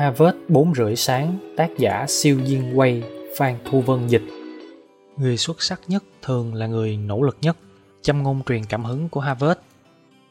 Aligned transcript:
Harvard 0.00 0.36
4 0.48 0.74
rưỡi 0.74 0.96
sáng, 0.96 1.54
tác 1.56 1.70
giả 1.78 2.06
siêu 2.08 2.40
diên 2.44 2.74
quay, 2.74 3.02
Phan 3.36 3.58
Thu 3.64 3.80
Vân 3.80 4.06
dịch. 4.06 4.22
Người 5.16 5.36
xuất 5.36 5.62
sắc 5.62 5.80
nhất 5.88 6.04
thường 6.22 6.54
là 6.54 6.66
người 6.66 6.96
nỗ 6.96 7.22
lực 7.22 7.38
nhất. 7.40 7.56
Châm 8.02 8.22
ngôn 8.22 8.42
truyền 8.46 8.64
cảm 8.64 8.84
hứng 8.84 9.08
của 9.08 9.20
Harvard. 9.20 9.60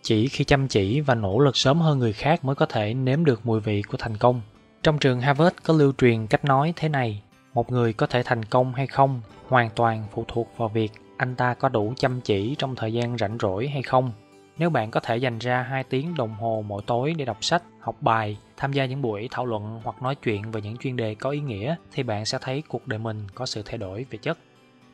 Chỉ 0.02 0.28
khi 0.28 0.44
chăm 0.44 0.68
chỉ 0.68 1.02
và 1.02 1.16
nỗ 1.16 1.40
lực 1.40 1.58
sớm 1.58 1.80
hơn 1.80 2.00
người 2.00 2.14
khác 2.14 2.46
mới 2.46 2.56
có 2.56 2.66
thể 2.66 2.94
nếm 2.94 3.26
được 3.26 3.46
mùi 3.46 3.60
vị 3.60 3.82
của 3.82 3.98
thành 3.98 4.18
công. 4.18 4.42
Trong 4.84 5.00
trường 5.00 5.22
Harvard 5.22 5.56
có 5.64 5.74
lưu 5.74 5.94
truyền 5.98 6.28
cách 6.28 6.46
nói 6.46 6.74
thế 6.76 6.90
này, 6.90 7.22
một 7.54 7.72
người 7.72 7.94
có 7.94 8.08
thể 8.08 8.24
thành 8.24 8.46
công 8.46 8.74
hay 8.74 8.88
không 8.88 9.22
hoàn 9.48 9.70
toàn 9.76 10.04
phụ 10.12 10.26
thuộc 10.28 10.48
vào 10.58 10.70
việc 10.70 10.92
anh 11.18 11.36
ta 11.36 11.54
có 11.54 11.70
đủ 11.70 11.94
chăm 11.96 12.22
chỉ 12.22 12.56
trong 12.58 12.76
thời 12.76 12.94
gian 12.94 13.18
rảnh 13.18 13.38
rỗi 13.42 13.68
hay 13.68 13.82
không. 13.82 14.12
Nếu 14.58 14.70
bạn 14.70 14.92
có 14.92 15.00
thể 15.00 15.18
dành 15.18 15.40
ra 15.40 15.62
2 15.62 15.84
tiếng 15.84 16.16
đồng 16.16 16.34
hồ 16.34 16.64
mỗi 16.68 16.82
tối 16.86 17.14
để 17.18 17.26
đọc 17.26 17.38
sách, 17.42 17.64
học 17.90 18.02
bài, 18.02 18.38
tham 18.58 18.74
gia 18.74 18.86
những 18.86 19.02
buổi 19.02 19.28
thảo 19.32 19.46
luận 19.46 19.82
hoặc 19.84 20.02
nói 20.02 20.16
chuyện 20.16 20.52
về 20.52 20.62
những 20.62 20.78
chuyên 20.78 20.96
đề 20.96 21.16
có 21.16 21.30
ý 21.30 21.40
nghĩa 21.40 21.76
thì 21.92 22.04
bạn 22.04 22.26
sẽ 22.26 22.38
thấy 22.42 22.64
cuộc 22.68 22.88
đời 22.88 23.00
mình 23.00 23.28
có 23.36 23.46
sự 23.46 23.62
thay 23.66 23.78
đổi 23.78 24.06
về 24.10 24.20
chất. 24.22 24.38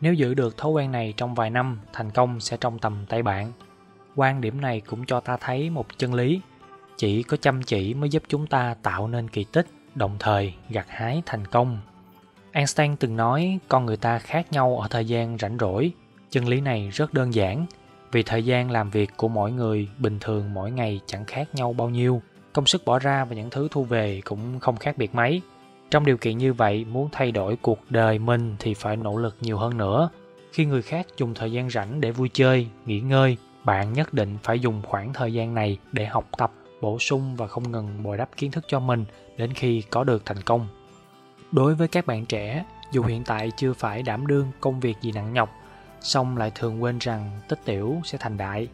Nếu 0.01 0.13
giữ 0.13 0.33
được 0.33 0.57
thói 0.57 0.71
quen 0.71 0.91
này 0.91 1.13
trong 1.17 1.35
vài 1.35 1.49
năm, 1.49 1.79
thành 1.93 2.11
công 2.11 2.39
sẽ 2.39 2.57
trong 2.57 2.79
tầm 2.79 3.05
tay 3.09 3.23
bạn. 3.23 3.51
Quan 4.15 4.41
điểm 4.41 4.61
này 4.61 4.81
cũng 4.81 5.05
cho 5.05 5.19
ta 5.19 5.37
thấy 5.37 5.69
một 5.69 5.85
chân 5.97 6.13
lý. 6.13 6.41
Chỉ 6.97 7.23
có 7.23 7.37
chăm 7.37 7.63
chỉ 7.63 7.93
mới 7.93 8.09
giúp 8.09 8.23
chúng 8.27 8.47
ta 8.47 8.75
tạo 8.81 9.07
nên 9.07 9.27
kỳ 9.27 9.43
tích, 9.43 9.67
đồng 9.95 10.15
thời 10.19 10.53
gặt 10.69 10.85
hái 10.89 11.21
thành 11.25 11.47
công. 11.47 11.79
Einstein 12.51 12.95
từng 12.95 13.15
nói 13.17 13.59
con 13.67 13.85
người 13.85 13.97
ta 13.97 14.19
khác 14.19 14.51
nhau 14.51 14.77
ở 14.77 14.87
thời 14.87 15.05
gian 15.05 15.37
rảnh 15.37 15.57
rỗi. 15.59 15.91
Chân 16.29 16.47
lý 16.47 16.61
này 16.61 16.89
rất 16.89 17.13
đơn 17.13 17.33
giản, 17.33 17.65
vì 18.11 18.23
thời 18.23 18.45
gian 18.45 18.71
làm 18.71 18.89
việc 18.89 19.09
của 19.17 19.27
mỗi 19.27 19.51
người 19.51 19.87
bình 19.97 20.17
thường 20.21 20.53
mỗi 20.53 20.71
ngày 20.71 20.99
chẳng 21.05 21.25
khác 21.25 21.55
nhau 21.55 21.73
bao 21.73 21.89
nhiêu 21.89 22.21
công 22.55 22.65
sức 22.65 22.85
bỏ 22.85 22.99
ra 22.99 23.25
và 23.25 23.35
những 23.35 23.49
thứ 23.49 23.67
thu 23.71 23.83
về 23.83 24.21
cũng 24.25 24.59
không 24.59 24.77
khác 24.77 24.97
biệt 24.97 25.15
mấy. 25.15 25.41
Trong 25.91 26.05
điều 26.05 26.17
kiện 26.17 26.37
như 26.37 26.53
vậy, 26.53 26.85
muốn 26.85 27.09
thay 27.11 27.31
đổi 27.31 27.57
cuộc 27.61 27.79
đời 27.89 28.19
mình 28.19 28.55
thì 28.59 28.73
phải 28.73 28.97
nỗ 28.97 29.17
lực 29.17 29.35
nhiều 29.41 29.57
hơn 29.57 29.77
nữa. 29.77 30.09
Khi 30.51 30.65
người 30.65 30.81
khác 30.81 31.07
dùng 31.17 31.33
thời 31.33 31.51
gian 31.51 31.69
rảnh 31.69 32.01
để 32.01 32.11
vui 32.11 32.29
chơi, 32.33 32.67
nghỉ 32.85 32.99
ngơi, 32.99 33.37
bạn 33.63 33.93
nhất 33.93 34.13
định 34.13 34.37
phải 34.43 34.59
dùng 34.59 34.81
khoảng 34.85 35.13
thời 35.13 35.33
gian 35.33 35.53
này 35.53 35.77
để 35.91 36.05
học 36.05 36.25
tập, 36.37 36.51
bổ 36.81 36.99
sung 36.99 37.35
và 37.35 37.47
không 37.47 37.71
ngừng 37.71 38.03
bồi 38.03 38.17
đắp 38.17 38.37
kiến 38.37 38.51
thức 38.51 38.63
cho 38.67 38.79
mình 38.79 39.05
đến 39.37 39.53
khi 39.53 39.81
có 39.81 40.03
được 40.03 40.25
thành 40.25 40.41
công. 40.41 40.67
Đối 41.51 41.75
với 41.75 41.87
các 41.87 42.05
bạn 42.05 42.25
trẻ, 42.25 42.65
dù 42.91 43.03
hiện 43.03 43.23
tại 43.25 43.51
chưa 43.57 43.73
phải 43.73 44.03
đảm 44.03 44.27
đương 44.27 44.47
công 44.59 44.79
việc 44.79 44.95
gì 45.01 45.11
nặng 45.11 45.33
nhọc, 45.33 45.49
song 46.01 46.37
lại 46.37 46.51
thường 46.55 46.83
quên 46.83 46.97
rằng 46.99 47.39
tích 47.49 47.59
tiểu 47.65 48.01
sẽ 48.03 48.17
thành 48.17 48.37
đại. 48.37 48.67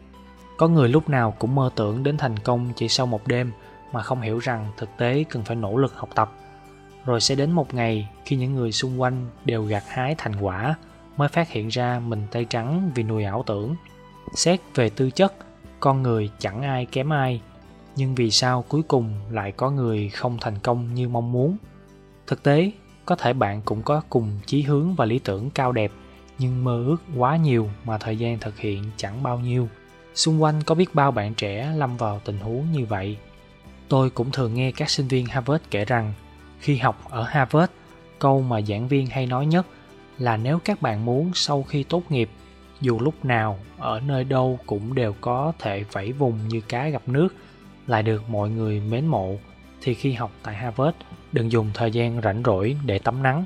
Có 0.56 0.68
người 0.68 0.88
lúc 0.88 1.08
nào 1.08 1.34
cũng 1.38 1.54
mơ 1.54 1.70
tưởng 1.76 2.02
đến 2.02 2.16
thành 2.16 2.38
công 2.38 2.72
chỉ 2.76 2.88
sau 2.88 3.06
một 3.06 3.26
đêm 3.26 3.52
mà 3.92 4.02
không 4.02 4.20
hiểu 4.20 4.38
rằng 4.38 4.72
thực 4.76 4.88
tế 4.98 5.24
cần 5.28 5.44
phải 5.44 5.56
nỗ 5.56 5.76
lực 5.76 5.94
học 5.96 6.08
tập. 6.14 6.32
Rồi 7.04 7.20
sẽ 7.20 7.34
đến 7.34 7.50
một 7.50 7.74
ngày 7.74 8.08
khi 8.24 8.36
những 8.36 8.54
người 8.54 8.72
xung 8.72 9.00
quanh 9.00 9.26
đều 9.44 9.64
gặt 9.64 9.84
hái 9.88 10.14
thành 10.18 10.36
quả 10.40 10.74
mới 11.16 11.28
phát 11.28 11.48
hiện 11.48 11.68
ra 11.68 12.00
mình 12.06 12.26
tay 12.30 12.44
trắng 12.44 12.90
vì 12.94 13.02
nuôi 13.02 13.24
ảo 13.24 13.44
tưởng. 13.46 13.76
Xét 14.34 14.60
về 14.74 14.90
tư 14.90 15.10
chất, 15.10 15.34
con 15.80 16.02
người 16.02 16.30
chẳng 16.38 16.62
ai 16.62 16.86
kém 16.86 17.12
ai, 17.12 17.40
nhưng 17.96 18.14
vì 18.14 18.30
sao 18.30 18.64
cuối 18.68 18.82
cùng 18.88 19.14
lại 19.30 19.52
có 19.52 19.70
người 19.70 20.08
không 20.08 20.38
thành 20.40 20.58
công 20.62 20.94
như 20.94 21.08
mong 21.08 21.32
muốn? 21.32 21.56
Thực 22.26 22.42
tế, 22.42 22.72
có 23.06 23.16
thể 23.16 23.32
bạn 23.32 23.62
cũng 23.64 23.82
có 23.82 24.02
cùng 24.10 24.38
chí 24.46 24.62
hướng 24.62 24.94
và 24.94 25.04
lý 25.04 25.18
tưởng 25.18 25.50
cao 25.50 25.72
đẹp 25.72 25.92
nhưng 26.38 26.64
mơ 26.64 26.84
ước 26.86 26.96
quá 27.16 27.36
nhiều 27.36 27.70
mà 27.84 27.98
thời 27.98 28.16
gian 28.16 28.38
thực 28.38 28.58
hiện 28.58 28.84
chẳng 28.96 29.22
bao 29.22 29.38
nhiêu 29.38 29.68
xung 30.14 30.42
quanh 30.42 30.62
có 30.62 30.74
biết 30.74 30.94
bao 30.94 31.10
bạn 31.10 31.34
trẻ 31.34 31.72
lâm 31.76 31.96
vào 31.96 32.20
tình 32.24 32.38
huống 32.38 32.72
như 32.72 32.86
vậy 32.86 33.16
tôi 33.92 34.10
cũng 34.10 34.30
thường 34.30 34.54
nghe 34.54 34.72
các 34.72 34.90
sinh 34.90 35.08
viên 35.08 35.26
harvard 35.26 35.64
kể 35.70 35.84
rằng 35.84 36.12
khi 36.60 36.76
học 36.76 37.04
ở 37.10 37.22
harvard 37.22 37.72
câu 38.18 38.42
mà 38.42 38.60
giảng 38.60 38.88
viên 38.88 39.06
hay 39.06 39.26
nói 39.26 39.46
nhất 39.46 39.66
là 40.18 40.36
nếu 40.36 40.58
các 40.64 40.82
bạn 40.82 41.04
muốn 41.04 41.30
sau 41.34 41.62
khi 41.62 41.82
tốt 41.82 42.02
nghiệp 42.08 42.30
dù 42.80 43.00
lúc 43.00 43.24
nào 43.24 43.58
ở 43.78 44.00
nơi 44.00 44.24
đâu 44.24 44.58
cũng 44.66 44.94
đều 44.94 45.14
có 45.20 45.52
thể 45.58 45.84
vẫy 45.92 46.12
vùng 46.12 46.48
như 46.48 46.60
cá 46.60 46.88
gặp 46.88 47.02
nước 47.06 47.34
lại 47.86 48.02
được 48.02 48.30
mọi 48.30 48.50
người 48.50 48.80
mến 48.80 49.06
mộ 49.06 49.36
thì 49.82 49.94
khi 49.94 50.12
học 50.12 50.30
tại 50.42 50.54
harvard 50.54 50.96
đừng 51.32 51.52
dùng 51.52 51.70
thời 51.74 51.90
gian 51.90 52.20
rảnh 52.22 52.42
rỗi 52.44 52.76
để 52.86 52.98
tắm 52.98 53.22
nắng. 53.22 53.44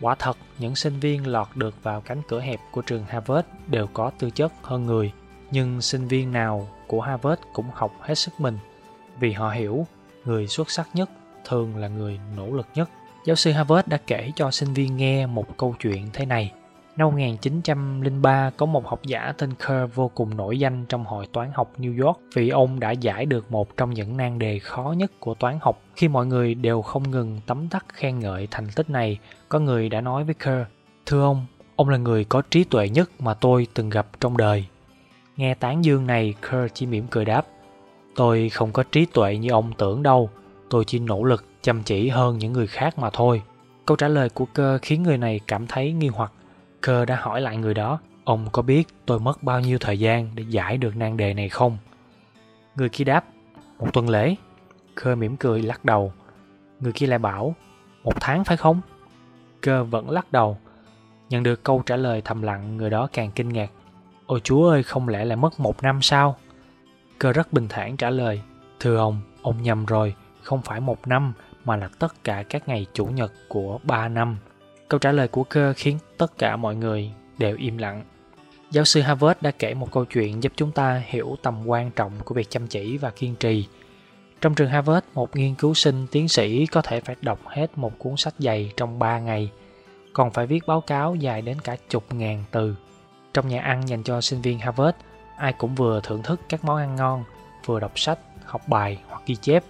Quả 0.00 0.14
thật, 0.18 0.36
những 0.58 0.76
sinh 0.76 1.00
viên 1.00 1.26
lọt 1.26 1.48
được 1.54 1.82
vào 1.82 2.00
cánh 2.00 2.22
cửa 2.28 2.40
hẹp 2.40 2.60
của 2.72 2.82
trường 2.82 3.04
Harvard 3.04 3.48
đều 3.66 3.86
có 3.86 4.10
tư 4.18 4.30
chất 4.30 4.52
hơn 4.62 4.86
người, 4.86 5.12
nhưng 5.50 5.80
sinh 5.80 6.08
viên 6.08 6.32
nào 6.32 6.68
của 6.86 7.00
Harvard 7.00 7.42
cũng 7.52 7.66
học 7.74 7.92
hết 8.00 8.14
sức 8.14 8.40
mình, 8.40 8.58
vì 9.20 9.32
họ 9.32 9.50
hiểu 9.50 9.86
người 10.24 10.46
xuất 10.46 10.70
sắc 10.70 10.88
nhất 10.94 11.10
thường 11.44 11.76
là 11.76 11.88
người 11.88 12.20
nỗ 12.36 12.50
lực 12.50 12.66
nhất. 12.74 12.90
Giáo 13.24 13.36
sư 13.36 13.52
Harvard 13.52 13.88
đã 13.88 13.96
kể 14.06 14.32
cho 14.36 14.50
sinh 14.50 14.72
viên 14.72 14.96
nghe 14.96 15.26
một 15.26 15.56
câu 15.56 15.74
chuyện 15.80 16.06
thế 16.12 16.26
này– 16.26 16.52
Năm 16.96 17.08
1903 17.08 18.50
có 18.56 18.66
một 18.66 18.86
học 18.86 19.00
giả 19.02 19.32
tên 19.38 19.54
Kerr 19.54 19.94
vô 19.94 20.10
cùng 20.14 20.36
nổi 20.36 20.58
danh 20.58 20.86
trong 20.88 21.04
hội 21.04 21.26
toán 21.32 21.50
học 21.54 21.72
New 21.78 22.06
York 22.06 22.20
vì 22.34 22.48
ông 22.48 22.80
đã 22.80 22.90
giải 22.90 23.26
được 23.26 23.52
một 23.52 23.76
trong 23.76 23.90
những 23.90 24.16
nan 24.16 24.38
đề 24.38 24.58
khó 24.58 24.94
nhất 24.96 25.12
của 25.20 25.34
toán 25.34 25.58
học. 25.60 25.82
Khi 25.96 26.08
mọi 26.08 26.26
người 26.26 26.54
đều 26.54 26.82
không 26.82 27.10
ngừng 27.10 27.40
tấm 27.46 27.68
tắc 27.68 27.84
khen 27.88 28.18
ngợi 28.18 28.48
thành 28.50 28.66
tích 28.76 28.90
này, 28.90 29.18
có 29.48 29.58
người 29.58 29.88
đã 29.88 30.00
nói 30.00 30.24
với 30.24 30.34
Kerr, 30.34 30.62
Thưa 31.06 31.22
ông, 31.22 31.46
ông 31.76 31.88
là 31.88 31.96
người 31.96 32.24
có 32.24 32.42
trí 32.50 32.64
tuệ 32.64 32.88
nhất 32.88 33.10
mà 33.18 33.34
tôi 33.34 33.66
từng 33.74 33.90
gặp 33.90 34.06
trong 34.20 34.36
đời. 34.36 34.64
Nghe 35.36 35.54
tán 35.54 35.84
dương 35.84 36.06
này, 36.06 36.34
Kerr 36.42 36.72
chỉ 36.74 36.86
mỉm 36.86 37.06
cười 37.10 37.24
đáp, 37.24 37.46
Tôi 38.16 38.48
không 38.48 38.72
có 38.72 38.82
trí 38.82 39.06
tuệ 39.06 39.36
như 39.36 39.50
ông 39.50 39.72
tưởng 39.78 40.02
đâu, 40.02 40.30
tôi 40.70 40.84
chỉ 40.84 40.98
nỗ 40.98 41.24
lực 41.24 41.44
chăm 41.62 41.82
chỉ 41.82 42.08
hơn 42.08 42.38
những 42.38 42.52
người 42.52 42.66
khác 42.66 42.98
mà 42.98 43.10
thôi. 43.10 43.42
Câu 43.86 43.96
trả 43.96 44.08
lời 44.08 44.28
của 44.28 44.46
cơ 44.54 44.78
khiến 44.82 45.02
người 45.02 45.18
này 45.18 45.40
cảm 45.46 45.66
thấy 45.66 45.92
nghi 45.92 46.08
hoặc 46.08 46.32
Cơ 46.80 47.04
đã 47.04 47.16
hỏi 47.16 47.40
lại 47.40 47.56
người 47.56 47.74
đó, 47.74 47.98
ông 48.24 48.48
có 48.52 48.62
biết 48.62 48.88
tôi 49.06 49.20
mất 49.20 49.42
bao 49.42 49.60
nhiêu 49.60 49.78
thời 49.78 49.98
gian 49.98 50.30
để 50.34 50.44
giải 50.48 50.78
được 50.78 50.96
nan 50.96 51.16
đề 51.16 51.34
này 51.34 51.48
không? 51.48 51.78
Người 52.76 52.88
kia 52.88 53.04
đáp, 53.04 53.24
một 53.78 53.92
tuần 53.92 54.08
lễ. 54.08 54.34
Cơ 54.94 55.14
mỉm 55.14 55.36
cười 55.36 55.62
lắc 55.62 55.84
đầu. 55.84 56.12
Người 56.80 56.92
kia 56.92 57.06
lại 57.06 57.18
bảo, 57.18 57.54
một 58.04 58.20
tháng 58.20 58.44
phải 58.44 58.56
không? 58.56 58.80
Cơ 59.60 59.84
vẫn 59.84 60.10
lắc 60.10 60.32
đầu. 60.32 60.58
Nhận 61.30 61.42
được 61.42 61.64
câu 61.64 61.82
trả 61.86 61.96
lời 61.96 62.22
thầm 62.24 62.42
lặng, 62.42 62.76
người 62.76 62.90
đó 62.90 63.08
càng 63.12 63.30
kinh 63.34 63.48
ngạc. 63.48 63.70
Ôi 64.26 64.40
chúa 64.44 64.68
ơi, 64.68 64.82
không 64.82 65.08
lẽ 65.08 65.24
lại 65.24 65.36
mất 65.36 65.60
một 65.60 65.82
năm 65.82 66.02
sao? 66.02 66.36
Cơ 67.18 67.32
rất 67.32 67.52
bình 67.52 67.68
thản 67.68 67.96
trả 67.96 68.10
lời, 68.10 68.40
thưa 68.80 68.96
ông, 68.96 69.20
ông 69.42 69.62
nhầm 69.62 69.86
rồi, 69.86 70.14
không 70.42 70.62
phải 70.62 70.80
một 70.80 71.08
năm 71.08 71.32
mà 71.64 71.76
là 71.76 71.88
tất 71.98 72.24
cả 72.24 72.42
các 72.48 72.68
ngày 72.68 72.86
chủ 72.92 73.06
nhật 73.06 73.32
của 73.48 73.78
ba 73.82 74.08
năm. 74.08 74.36
Câu 74.88 74.98
trả 74.98 75.12
lời 75.12 75.28
của 75.28 75.44
cơ 75.44 75.72
khiến 75.76 75.98
tất 76.18 76.38
cả 76.38 76.56
mọi 76.56 76.76
người 76.76 77.10
đều 77.38 77.56
im 77.56 77.78
lặng. 77.78 78.04
Giáo 78.70 78.84
sư 78.84 79.00
Harvard 79.00 79.40
đã 79.40 79.50
kể 79.50 79.74
một 79.74 79.92
câu 79.92 80.04
chuyện 80.04 80.42
giúp 80.42 80.52
chúng 80.56 80.72
ta 80.72 81.02
hiểu 81.06 81.36
tầm 81.42 81.66
quan 81.66 81.90
trọng 81.90 82.12
của 82.24 82.34
việc 82.34 82.50
chăm 82.50 82.66
chỉ 82.66 82.96
và 82.96 83.10
kiên 83.10 83.34
trì. 83.34 83.66
Trong 84.40 84.54
trường 84.54 84.68
Harvard, 84.68 85.06
một 85.14 85.36
nghiên 85.36 85.54
cứu 85.54 85.74
sinh 85.74 86.06
tiến 86.10 86.28
sĩ 86.28 86.66
có 86.66 86.82
thể 86.82 87.00
phải 87.00 87.16
đọc 87.20 87.40
hết 87.46 87.78
một 87.78 87.98
cuốn 87.98 88.16
sách 88.16 88.34
dày 88.38 88.72
trong 88.76 88.98
3 88.98 89.18
ngày, 89.18 89.50
còn 90.12 90.30
phải 90.30 90.46
viết 90.46 90.66
báo 90.66 90.80
cáo 90.80 91.14
dài 91.14 91.42
đến 91.42 91.60
cả 91.60 91.76
chục 91.88 92.14
ngàn 92.14 92.44
từ. 92.50 92.76
Trong 93.34 93.48
nhà 93.48 93.60
ăn 93.60 93.88
dành 93.88 94.02
cho 94.02 94.20
sinh 94.20 94.42
viên 94.42 94.58
Harvard, 94.58 94.96
ai 95.36 95.52
cũng 95.52 95.74
vừa 95.74 96.00
thưởng 96.00 96.22
thức 96.22 96.40
các 96.48 96.64
món 96.64 96.76
ăn 96.76 96.96
ngon, 96.96 97.24
vừa 97.64 97.80
đọc 97.80 97.98
sách, 97.98 98.18
học 98.44 98.62
bài 98.66 98.98
hoặc 99.08 99.22
ghi 99.26 99.36
chép. 99.36 99.64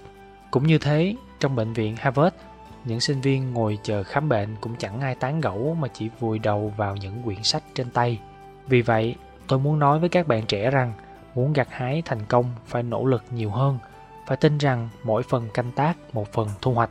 Cũng 0.51 0.67
như 0.67 0.79
thế, 0.79 1.15
trong 1.41 1.57
bệnh 1.57 1.73
viện 1.73 1.97
Harvard, 1.97 2.37
những 2.85 3.01
sinh 3.01 3.21
viên 3.21 3.53
ngồi 3.53 3.79
chờ 3.83 4.03
khám 4.03 4.29
bệnh 4.29 4.57
cũng 4.61 4.77
chẳng 4.79 5.01
ai 5.01 5.15
tán 5.15 5.41
gẫu 5.41 5.77
mà 5.81 5.89
chỉ 5.89 6.09
vùi 6.21 6.39
đầu 6.39 6.73
vào 6.77 6.97
những 6.97 7.23
quyển 7.23 7.43
sách 7.43 7.63
trên 7.75 7.91
tay. 7.91 8.21
Vì 8.67 8.83
vậy, 8.83 9.17
tôi 9.47 9.59
muốn 9.59 9.79
nói 9.79 9.99
với 9.99 10.09
các 10.09 10.27
bạn 10.27 10.47
trẻ 10.47 10.71
rằng 10.71 10.93
muốn 11.35 11.53
gặt 11.53 11.69
hái 11.71 12.03
thành 12.05 12.27
công 12.29 12.45
phải 12.67 12.83
nỗ 12.83 13.05
lực 13.05 13.25
nhiều 13.31 13.51
hơn, 13.51 13.79
phải 14.27 14.37
tin 14.37 14.59
rằng 14.59 14.89
mỗi 15.05 15.23
phần 15.23 15.49
canh 15.55 15.73
tác 15.73 15.97
một 16.13 16.33
phần 16.33 16.49
thu 16.63 16.75
hoạch. 16.75 16.91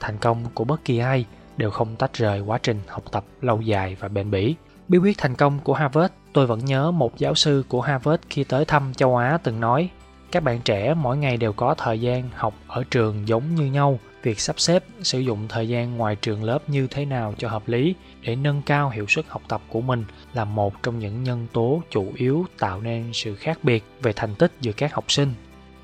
Thành 0.00 0.18
công 0.18 0.44
của 0.54 0.64
bất 0.64 0.84
kỳ 0.84 0.98
ai 0.98 1.26
đều 1.56 1.70
không 1.70 1.96
tách 1.96 2.14
rời 2.14 2.40
quá 2.40 2.58
trình 2.62 2.80
học 2.88 3.04
tập 3.12 3.24
lâu 3.40 3.60
dài 3.60 3.96
và 4.00 4.08
bền 4.08 4.30
bỉ. 4.30 4.54
Bí 4.88 4.98
quyết 4.98 5.18
thành 5.18 5.34
công 5.34 5.58
của 5.64 5.74
Harvard, 5.74 6.12
tôi 6.36 6.46
vẫn 6.46 6.64
nhớ 6.64 6.90
một 6.90 7.18
giáo 7.18 7.34
sư 7.34 7.64
của 7.68 7.80
Harvard 7.80 8.22
khi 8.30 8.44
tới 8.44 8.64
thăm 8.64 8.94
châu 8.94 9.16
Á 9.16 9.38
từng 9.42 9.60
nói, 9.60 9.90
các 10.32 10.42
bạn 10.42 10.60
trẻ 10.64 10.94
mỗi 10.94 11.16
ngày 11.16 11.36
đều 11.36 11.52
có 11.52 11.74
thời 11.74 12.00
gian 12.00 12.30
học 12.34 12.54
ở 12.66 12.84
trường 12.90 13.28
giống 13.28 13.54
như 13.54 13.64
nhau. 13.64 13.98
Việc 14.22 14.40
sắp 14.40 14.60
xếp, 14.60 14.84
sử 15.02 15.18
dụng 15.18 15.46
thời 15.48 15.68
gian 15.68 15.96
ngoài 15.96 16.16
trường 16.16 16.44
lớp 16.44 16.58
như 16.68 16.86
thế 16.86 17.04
nào 17.04 17.34
cho 17.38 17.48
hợp 17.48 17.68
lý 17.68 17.94
để 18.22 18.36
nâng 18.36 18.62
cao 18.62 18.90
hiệu 18.90 19.06
suất 19.08 19.24
học 19.28 19.42
tập 19.48 19.62
của 19.68 19.80
mình 19.80 20.04
là 20.34 20.44
một 20.44 20.82
trong 20.82 20.98
những 20.98 21.22
nhân 21.22 21.46
tố 21.52 21.82
chủ 21.90 22.12
yếu 22.14 22.46
tạo 22.58 22.80
nên 22.80 23.04
sự 23.12 23.34
khác 23.34 23.58
biệt 23.62 23.84
về 24.02 24.12
thành 24.16 24.34
tích 24.34 24.52
giữa 24.60 24.72
các 24.72 24.94
học 24.94 25.04
sinh. 25.08 25.34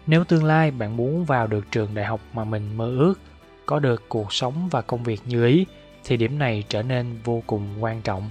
Nếu 0.06 0.24
tương 0.24 0.44
lai 0.44 0.70
bạn 0.70 0.96
muốn 0.96 1.24
vào 1.24 1.46
được 1.46 1.70
trường 1.70 1.94
đại 1.94 2.04
học 2.04 2.20
mà 2.32 2.44
mình 2.44 2.76
mơ 2.76 2.96
ước, 2.98 3.14
có 3.66 3.78
được 3.78 4.02
cuộc 4.08 4.32
sống 4.32 4.68
và 4.70 4.82
công 4.82 5.02
việc 5.02 5.20
như 5.26 5.46
ý, 5.46 5.66
thì 6.04 6.16
điểm 6.16 6.38
này 6.38 6.64
trở 6.68 6.82
nên 6.82 7.06
vô 7.24 7.42
cùng 7.46 7.68
quan 7.80 8.02
trọng 8.02 8.30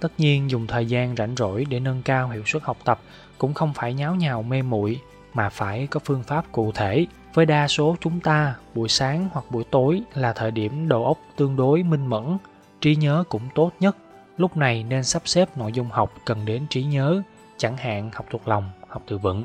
tất 0.00 0.12
nhiên, 0.18 0.50
dùng 0.50 0.66
thời 0.66 0.86
gian 0.86 1.16
rảnh 1.16 1.34
rỗi 1.36 1.66
để 1.70 1.80
nâng 1.80 2.02
cao 2.02 2.28
hiệu 2.28 2.42
suất 2.46 2.62
học 2.62 2.76
tập 2.84 3.00
cũng 3.38 3.54
không 3.54 3.74
phải 3.74 3.94
nháo 3.94 4.14
nhào 4.14 4.42
mê 4.42 4.62
muội, 4.62 5.00
mà 5.34 5.48
phải 5.48 5.86
có 5.86 6.00
phương 6.04 6.22
pháp 6.22 6.52
cụ 6.52 6.72
thể. 6.72 7.06
Với 7.34 7.46
đa 7.46 7.68
số 7.68 7.96
chúng 8.00 8.20
ta, 8.20 8.54
buổi 8.74 8.88
sáng 8.88 9.28
hoặc 9.32 9.44
buổi 9.50 9.64
tối 9.64 10.02
là 10.14 10.32
thời 10.32 10.50
điểm 10.50 10.88
đầu 10.88 11.04
óc 11.04 11.18
tương 11.36 11.56
đối 11.56 11.82
minh 11.82 12.06
mẫn, 12.06 12.38
trí 12.80 12.96
nhớ 12.96 13.24
cũng 13.28 13.42
tốt 13.54 13.72
nhất. 13.80 13.96
Lúc 14.36 14.56
này 14.56 14.84
nên 14.88 15.04
sắp 15.04 15.22
xếp 15.24 15.58
nội 15.58 15.72
dung 15.72 15.88
học 15.90 16.14
cần 16.24 16.44
đến 16.44 16.66
trí 16.70 16.84
nhớ, 16.84 17.22
chẳng 17.56 17.76
hạn 17.76 18.10
học 18.14 18.26
thuộc 18.30 18.48
lòng, 18.48 18.70
học 18.88 19.02
từ 19.06 19.18
vựng. 19.18 19.44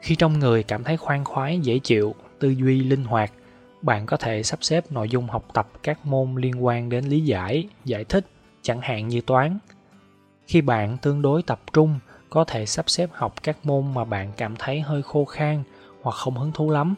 Khi 0.00 0.16
trong 0.16 0.38
người 0.38 0.62
cảm 0.62 0.84
thấy 0.84 0.96
khoan 0.96 1.24
khoái, 1.24 1.60
dễ 1.60 1.78
chịu, 1.78 2.14
tư 2.38 2.48
duy 2.48 2.80
linh 2.80 3.04
hoạt, 3.04 3.32
bạn 3.82 4.06
có 4.06 4.16
thể 4.16 4.42
sắp 4.42 4.58
xếp 4.62 4.92
nội 4.92 5.08
dung 5.08 5.28
học 5.28 5.44
tập 5.52 5.68
các 5.82 6.06
môn 6.06 6.34
liên 6.36 6.64
quan 6.64 6.88
đến 6.88 7.04
lý 7.04 7.20
giải 7.20 7.68
giải 7.84 8.04
thích, 8.04 8.26
chẳng 8.62 8.80
hạn 8.80 9.08
như 9.08 9.20
toán 9.20 9.58
khi 10.48 10.60
bạn 10.60 10.96
tương 10.98 11.22
đối 11.22 11.42
tập 11.42 11.60
trung, 11.72 11.98
có 12.30 12.44
thể 12.44 12.66
sắp 12.66 12.90
xếp 12.90 13.10
học 13.12 13.42
các 13.42 13.66
môn 13.66 13.94
mà 13.94 14.04
bạn 14.04 14.32
cảm 14.36 14.56
thấy 14.56 14.80
hơi 14.80 15.02
khô 15.02 15.24
khan 15.24 15.62
hoặc 16.02 16.16
không 16.16 16.36
hứng 16.36 16.52
thú 16.52 16.70
lắm. 16.70 16.94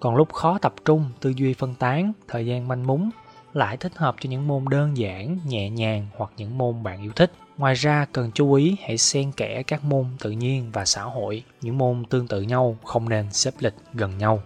Còn 0.00 0.16
lúc 0.16 0.32
khó 0.32 0.58
tập 0.58 0.74
trung, 0.84 1.10
tư 1.20 1.32
duy 1.36 1.54
phân 1.54 1.74
tán, 1.74 2.12
thời 2.28 2.46
gian 2.46 2.68
manh 2.68 2.86
mún 2.86 3.10
lại 3.54 3.76
thích 3.76 3.92
hợp 3.96 4.16
cho 4.20 4.30
những 4.30 4.48
môn 4.48 4.64
đơn 4.70 4.96
giản, 4.96 5.38
nhẹ 5.46 5.70
nhàng 5.70 6.06
hoặc 6.16 6.30
những 6.36 6.58
môn 6.58 6.82
bạn 6.82 7.02
yêu 7.02 7.12
thích. 7.16 7.32
Ngoài 7.56 7.74
ra, 7.74 8.06
cần 8.12 8.30
chú 8.34 8.52
ý 8.52 8.76
hãy 8.82 8.98
xen 8.98 9.32
kẽ 9.32 9.62
các 9.62 9.84
môn 9.84 10.06
tự 10.20 10.30
nhiên 10.30 10.70
và 10.72 10.84
xã 10.84 11.02
hội, 11.02 11.42
những 11.60 11.78
môn 11.78 12.04
tương 12.04 12.28
tự 12.28 12.42
nhau, 12.42 12.76
không 12.84 13.08
nên 13.08 13.32
xếp 13.32 13.54
lịch 13.58 13.74
gần 13.94 14.18
nhau. 14.18 14.42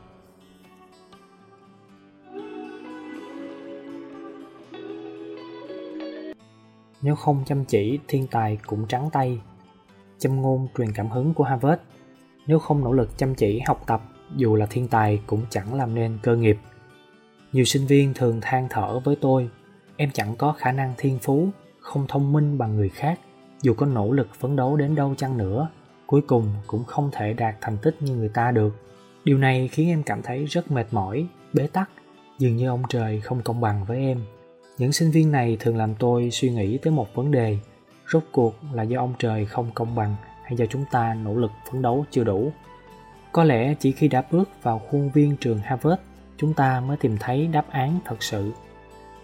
Nếu 7.04 7.14
không 7.14 7.42
chăm 7.46 7.64
chỉ, 7.64 7.98
thiên 8.08 8.26
tài 8.26 8.58
cũng 8.66 8.86
trắng 8.88 9.08
tay. 9.12 9.40
Châm 10.18 10.42
ngôn 10.42 10.68
truyền 10.78 10.92
cảm 10.92 11.10
hứng 11.10 11.34
của 11.34 11.44
harvard. 11.44 11.82
Nếu 12.46 12.58
không 12.58 12.84
nỗ 12.84 12.92
lực 12.92 13.18
chăm 13.18 13.34
chỉ, 13.34 13.60
học 13.66 13.82
tập, 13.86 14.02
dù 14.36 14.56
là 14.56 14.66
thiên 14.66 14.88
tài 14.88 15.20
cũng 15.26 15.42
chẳng 15.50 15.74
làm 15.74 15.94
nên 15.94 16.18
cơ 16.22 16.36
nghiệp. 16.36 16.58
Nhiều 17.52 17.64
sinh 17.64 17.86
viên 17.86 18.14
thường 18.14 18.38
than 18.40 18.66
thở 18.70 18.98
với 18.98 19.16
tôi, 19.20 19.50
em 19.96 20.10
chẳng 20.12 20.36
có 20.36 20.52
khả 20.52 20.72
năng 20.72 20.94
thiên 20.96 21.18
phú, 21.18 21.48
không 21.80 22.06
thông 22.08 22.32
minh 22.32 22.58
bằng 22.58 22.76
người 22.76 22.88
khác, 22.88 23.20
dù 23.62 23.74
có 23.74 23.86
nỗ 23.86 24.12
lực 24.12 24.34
phấn 24.34 24.56
đấu 24.56 24.76
đến 24.76 24.94
đâu 24.94 25.14
chăng 25.14 25.38
nữa, 25.38 25.68
cuối 26.06 26.20
cùng 26.20 26.46
cũng 26.66 26.84
không 26.84 27.10
thể 27.12 27.32
đạt 27.32 27.54
thành 27.60 27.76
tích 27.82 28.02
như 28.02 28.14
người 28.14 28.28
ta 28.28 28.50
được. 28.50 28.76
Điều 29.24 29.38
này 29.38 29.68
khiến 29.68 29.88
em 29.88 30.02
cảm 30.02 30.22
thấy 30.22 30.44
rất 30.44 30.70
mệt 30.70 30.86
mỏi, 30.90 31.26
bế 31.52 31.66
tắc, 31.66 31.90
dường 32.38 32.56
như 32.56 32.68
ông 32.68 32.82
trời 32.88 33.20
không 33.20 33.42
công 33.42 33.60
bằng 33.60 33.84
với 33.84 33.98
em 33.98 34.20
những 34.79 34.93
sinh 34.93 35.11
viên 35.11 35.32
này 35.32 35.56
thường 35.61 35.76
làm 35.76 35.94
tôi 35.94 36.31
suy 36.31 36.50
nghĩ 36.50 36.79
tới 36.79 36.93
một 36.93 37.15
vấn 37.15 37.31
đề, 37.31 37.59
rốt 38.12 38.23
cuộc 38.32 38.55
là 38.73 38.82
do 38.82 39.00
ông 39.00 39.15
trời 39.19 39.47
không 39.47 39.71
công 39.75 39.94
bằng 39.94 40.17
hay 40.44 40.56
do 40.56 40.67
chúng 40.67 40.85
ta 40.91 41.15
nỗ 41.15 41.35
lực 41.35 41.50
phấn 41.71 41.82
đấu 41.82 42.05
chưa 42.11 42.25
đủ. 42.25 42.53
Có 43.32 43.44
lẽ 43.44 43.75
chỉ 43.75 43.93
khi 43.93 44.09
đã 44.09 44.23
bước 44.31 44.49
vào 44.62 44.79
khuôn 44.79 45.11
viên 45.11 45.37
trường 45.37 45.59
harvard, 45.59 46.03
chúng 46.37 46.55
ta 46.55 46.81
mới 46.81 46.97
tìm 46.97 47.17
thấy 47.21 47.47
đáp 47.47 47.65
án 47.71 47.99
thật 48.05 48.23
sự. 48.23 48.53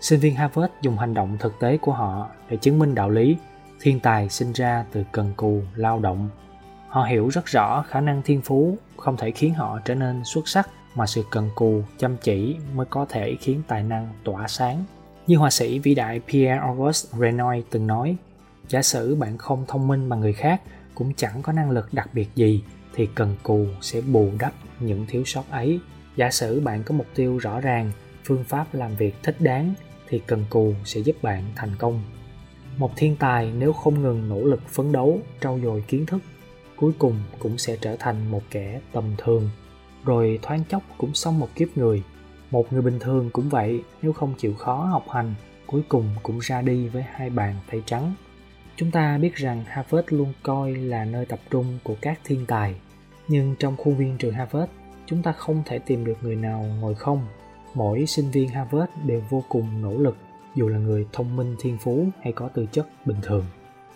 Sinh 0.00 0.20
viên 0.20 0.35
harvard 0.35 0.73
dùng 0.82 0.99
hành 0.99 1.14
động 1.14 1.37
thực 1.41 1.61
tế 1.61 1.76
của 1.76 1.93
họ 1.93 2.29
để 2.49 2.56
chứng 2.56 2.79
minh 2.79 2.94
đạo 2.94 3.11
lý 3.11 3.37
thiên 3.81 4.00
tài 4.00 4.29
sinh 4.29 4.52
ra 4.52 4.85
từ 4.93 5.05
cần 5.12 5.32
cù 5.37 5.62
lao 5.75 5.99
động. 5.99 6.29
Họ 6.88 7.05
hiểu 7.05 7.29
rất 7.29 7.47
rõ 7.47 7.85
khả 7.88 8.00
năng 8.00 8.23
thiên 8.23 8.43
phú 8.43 8.76
không 8.97 9.17
thể 9.17 9.31
khiến 9.31 9.55
họ 9.55 9.79
trở 9.85 9.94
nên 9.94 10.25
xuất 10.25 10.49
sắc 10.49 10.69
mà 10.94 11.06
sự 11.06 11.25
cần 11.31 11.50
cù 11.55 11.82
chăm 11.99 12.17
chỉ 12.17 12.56
mới 12.75 12.87
có 12.87 13.06
thể 13.08 13.37
khiến 13.41 13.62
tài 13.69 13.82
năng 13.82 14.08
tỏa 14.25 14.49
sáng 14.49 14.85
như 15.30 15.36
họa 15.36 15.50
sĩ 15.50 15.78
vĩ 15.78 15.94
đại 15.94 16.20
Pierre 16.28 16.60
Auguste 16.60 17.18
Renoir 17.18 17.64
từng 17.70 17.86
nói, 17.86 18.16
giả 18.68 18.82
sử 18.82 19.14
bạn 19.14 19.38
không 19.38 19.64
thông 19.68 19.88
minh 19.88 20.08
bằng 20.08 20.20
người 20.20 20.32
khác, 20.32 20.62
cũng 20.94 21.12
chẳng 21.16 21.42
có 21.42 21.52
năng 21.52 21.70
lực 21.70 21.94
đặc 21.94 22.10
biệt 22.12 22.28
gì, 22.34 22.62
thì 22.94 23.08
cần 23.14 23.36
cù 23.42 23.66
sẽ 23.80 24.00
bù 24.00 24.30
đắp 24.38 24.52
những 24.80 25.06
thiếu 25.08 25.22
sót 25.26 25.50
ấy. 25.50 25.80
Giả 26.16 26.30
sử 26.30 26.60
bạn 26.60 26.82
có 26.82 26.94
mục 26.94 27.06
tiêu 27.14 27.38
rõ 27.38 27.60
ràng, 27.60 27.92
phương 28.24 28.44
pháp 28.44 28.74
làm 28.74 28.96
việc 28.96 29.14
thích 29.22 29.36
đáng, 29.38 29.74
thì 30.08 30.20
cần 30.26 30.44
cù 30.50 30.74
sẽ 30.84 31.00
giúp 31.00 31.16
bạn 31.22 31.44
thành 31.56 31.72
công. 31.78 32.02
Một 32.76 32.90
thiên 32.96 33.16
tài 33.16 33.52
nếu 33.58 33.72
không 33.72 34.02
ngừng 34.02 34.28
nỗ 34.28 34.40
lực 34.40 34.68
phấn 34.68 34.92
đấu, 34.92 35.20
trau 35.40 35.60
dồi 35.62 35.84
kiến 35.88 36.06
thức, 36.06 36.22
cuối 36.76 36.92
cùng 36.98 37.16
cũng 37.38 37.58
sẽ 37.58 37.76
trở 37.80 37.96
thành 37.96 38.30
một 38.30 38.42
kẻ 38.50 38.80
tầm 38.92 39.04
thường, 39.18 39.50
rồi 40.04 40.38
thoáng 40.42 40.64
chốc 40.68 40.82
cũng 40.98 41.14
xong 41.14 41.38
một 41.38 41.48
kiếp 41.54 41.76
người– 41.76 42.02
một 42.50 42.73
người 42.73 42.82
bình 42.82 42.99
thường 42.99 43.31
cũng 43.32 43.49
vậy, 43.49 43.82
nếu 44.02 44.12
không 44.12 44.35
chịu 44.38 44.55
khó 44.55 44.75
học 44.75 45.05
hành, 45.11 45.35
cuối 45.67 45.82
cùng 45.88 46.08
cũng 46.23 46.38
ra 46.38 46.62
đi 46.62 46.88
với 46.88 47.05
hai 47.12 47.31
bàn 47.31 47.55
tay 47.70 47.82
trắng. 47.87 48.14
Chúng 48.76 48.91
ta 48.91 49.19
biết 49.19 49.35
rằng 49.35 49.64
harvard 49.67 50.06
luôn 50.11 50.32
coi 50.43 50.75
là 50.75 51.05
nơi 51.05 51.26
tập 51.26 51.41
trung 51.50 51.79
của 51.82 51.97
các 52.00 52.20
thiên 52.25 52.47
tài. 52.47 52.75
Nhưng 53.29 53.55
trong 53.58 53.76
khuôn 53.76 53.97
viên 53.97 54.19
trường 54.19 54.35
harvard, 54.35 54.73
chúng 55.06 55.23
ta 55.23 55.32
không 55.32 55.62
thể 55.67 55.79
tìm 55.79 56.05
được 56.05 56.17
người 56.23 56.37
nào 56.37 56.67
ngồi 56.81 56.94
không. 56.94 57.26
Mỗi 57.75 58.06
sinh 58.06 58.31
viên 58.31 58.49
harvard 58.49 58.93
đều 59.06 59.23
vô 59.31 59.44
cùng 59.49 59.82
nỗ 59.82 59.93
lực, 59.93 60.17
dù 60.55 60.69
là 60.69 60.79
người 60.79 61.06
thông 61.12 61.37
minh 61.37 61.56
thiên 61.61 61.79
phú 61.79 62.06
hay 62.23 62.32
có 62.32 62.49
tư 62.49 62.67
chất 62.73 62.87
bình 63.06 63.19
thường. 63.23 63.44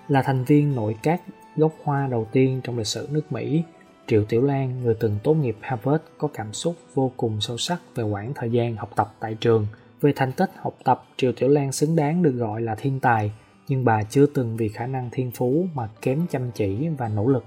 Là 0.08 0.22
thành 0.22 0.44
viên 0.44 0.74
nội 0.74 0.96
các 1.02 1.20
gốc 1.56 1.72
hoa 1.84 2.06
đầu 2.06 2.26
tiên 2.32 2.60
trong 2.64 2.78
lịch 2.78 2.86
sử 2.86 3.08
nước 3.10 3.32
mỹ 3.32 3.62
Triệu 4.06 4.24
Tiểu 4.24 4.42
Lan, 4.42 4.82
người 4.82 4.94
từng 5.00 5.18
tốt 5.22 5.34
nghiệp 5.34 5.56
Harvard, 5.60 6.04
có 6.18 6.28
cảm 6.34 6.52
xúc 6.52 6.76
vô 6.94 7.12
cùng 7.16 7.40
sâu 7.40 7.58
sắc 7.58 7.80
về 7.94 8.04
quãng 8.04 8.32
thời 8.34 8.50
gian 8.50 8.76
học 8.76 8.90
tập 8.96 9.14
tại 9.20 9.36
trường. 9.40 9.66
Về 10.00 10.12
thành 10.16 10.32
tích 10.32 10.50
học 10.56 10.76
tập, 10.84 11.04
Triệu 11.16 11.32
Tiểu 11.32 11.48
Lan 11.48 11.72
xứng 11.72 11.96
đáng 11.96 12.22
được 12.22 12.30
gọi 12.30 12.62
là 12.62 12.74
thiên 12.74 13.00
tài, 13.00 13.32
nhưng 13.68 13.84
bà 13.84 14.02
chưa 14.02 14.26
từng 14.26 14.56
vì 14.56 14.68
khả 14.68 14.86
năng 14.86 15.08
thiên 15.12 15.30
phú 15.30 15.66
mà 15.74 15.88
kém 16.02 16.26
chăm 16.30 16.50
chỉ 16.50 16.88
và 16.88 17.08
nỗ 17.08 17.28
lực. 17.28 17.44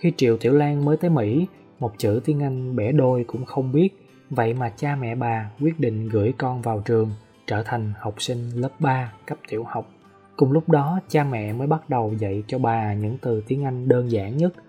Khi 0.00 0.12
Triệu 0.16 0.36
Tiểu 0.36 0.52
Lan 0.52 0.84
mới 0.84 0.96
tới 0.96 1.10
Mỹ, 1.10 1.46
một 1.78 1.92
chữ 1.98 2.20
tiếng 2.24 2.42
Anh 2.42 2.76
bẻ 2.76 2.92
đôi 2.92 3.24
cũng 3.24 3.44
không 3.44 3.72
biết, 3.72 3.88
vậy 4.30 4.54
mà 4.54 4.72
cha 4.76 4.96
mẹ 4.96 5.14
bà 5.14 5.50
quyết 5.60 5.80
định 5.80 6.08
gửi 6.08 6.32
con 6.38 6.62
vào 6.62 6.82
trường, 6.84 7.10
trở 7.46 7.62
thành 7.62 7.92
học 7.98 8.14
sinh 8.22 8.50
lớp 8.54 8.70
3 8.78 9.12
cấp 9.26 9.38
tiểu 9.48 9.64
học. 9.64 9.90
Cùng 10.36 10.52
lúc 10.52 10.68
đó, 10.68 11.00
cha 11.08 11.24
mẹ 11.24 11.52
mới 11.52 11.66
bắt 11.66 11.90
đầu 11.90 12.14
dạy 12.18 12.42
cho 12.46 12.58
bà 12.58 12.94
những 12.94 13.18
từ 13.20 13.42
tiếng 13.46 13.64
Anh 13.64 13.88
đơn 13.88 14.10
giản 14.10 14.36
nhất– 14.36 14.52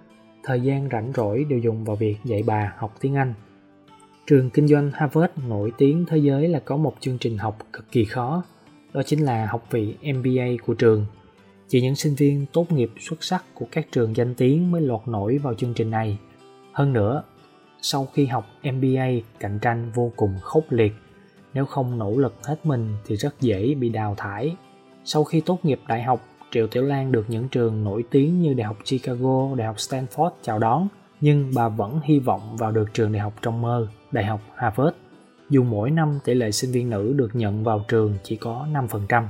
thời 0.43 0.61
gian 0.61 0.89
rảnh 0.91 1.11
rỗi 1.15 1.45
đều 1.49 1.59
dùng 1.59 1.83
vào 1.83 1.95
việc 1.95 2.17
dạy 2.23 2.43
bà 2.45 2.73
học 2.77 2.95
tiếng 2.99 3.15
Anh. 3.15 3.33
Trường 4.27 4.49
kinh 4.49 4.67
doanh 4.67 4.91
Harvard 4.93 5.33
nổi 5.47 5.71
tiếng 5.77 6.05
thế 6.07 6.17
giới 6.17 6.47
là 6.47 6.59
có 6.59 6.77
một 6.77 6.95
chương 6.99 7.17
trình 7.17 7.37
học 7.37 7.57
cực 7.73 7.91
kỳ 7.91 8.05
khó, 8.05 8.43
đó 8.93 9.01
chính 9.05 9.25
là 9.25 9.45
học 9.45 9.67
vị 9.71 9.95
MBA 10.13 10.63
của 10.65 10.73
trường. 10.73 11.05
Chỉ 11.67 11.81
những 11.81 11.95
sinh 11.95 12.15
viên 12.15 12.45
tốt 12.53 12.71
nghiệp 12.71 12.91
xuất 12.99 13.23
sắc 13.23 13.45
của 13.53 13.65
các 13.71 13.87
trường 13.91 14.15
danh 14.15 14.35
tiếng 14.35 14.71
mới 14.71 14.81
lọt 14.81 15.01
nổi 15.07 15.37
vào 15.37 15.53
chương 15.53 15.73
trình 15.73 15.91
này. 15.91 16.17
Hơn 16.73 16.93
nữa, 16.93 17.23
sau 17.81 18.05
khi 18.05 18.25
học 18.25 18.45
MBA, 18.63 19.07
cạnh 19.39 19.59
tranh 19.61 19.91
vô 19.95 20.11
cùng 20.15 20.35
khốc 20.41 20.63
liệt. 20.69 20.93
Nếu 21.53 21.65
không 21.65 21.97
nỗ 21.97 22.17
lực 22.17 22.33
hết 22.43 22.65
mình 22.65 22.95
thì 23.05 23.15
rất 23.15 23.41
dễ 23.41 23.75
bị 23.75 23.89
đào 23.89 24.15
thải. 24.17 24.55
Sau 25.03 25.23
khi 25.23 25.41
tốt 25.41 25.59
nghiệp 25.63 25.79
đại 25.87 26.03
học, 26.03 26.25
Triệu 26.51 26.67
Tiểu 26.67 26.83
Lan 26.83 27.11
được 27.11 27.25
những 27.27 27.47
trường 27.49 27.83
nổi 27.83 28.03
tiếng 28.11 28.41
như 28.41 28.53
Đại 28.53 28.67
học 28.67 28.77
Chicago, 28.85 29.55
Đại 29.55 29.67
học 29.67 29.75
Stanford 29.75 30.31
chào 30.41 30.59
đón, 30.59 30.87
nhưng 31.21 31.51
bà 31.55 31.69
vẫn 31.69 31.99
hy 32.03 32.19
vọng 32.19 32.57
vào 32.57 32.71
được 32.71 32.93
trường 32.93 33.11
đại 33.11 33.19
học 33.19 33.33
trong 33.41 33.61
mơ, 33.61 33.87
Đại 34.11 34.25
học 34.25 34.41
Harvard. 34.55 34.95
Dù 35.49 35.63
mỗi 35.63 35.91
năm 35.91 36.19
tỷ 36.25 36.33
lệ 36.33 36.51
sinh 36.51 36.71
viên 36.71 36.89
nữ 36.89 37.13
được 37.15 37.35
nhận 37.35 37.63
vào 37.63 37.85
trường 37.87 38.13
chỉ 38.23 38.35
có 38.35 38.67
5%. 38.73 39.23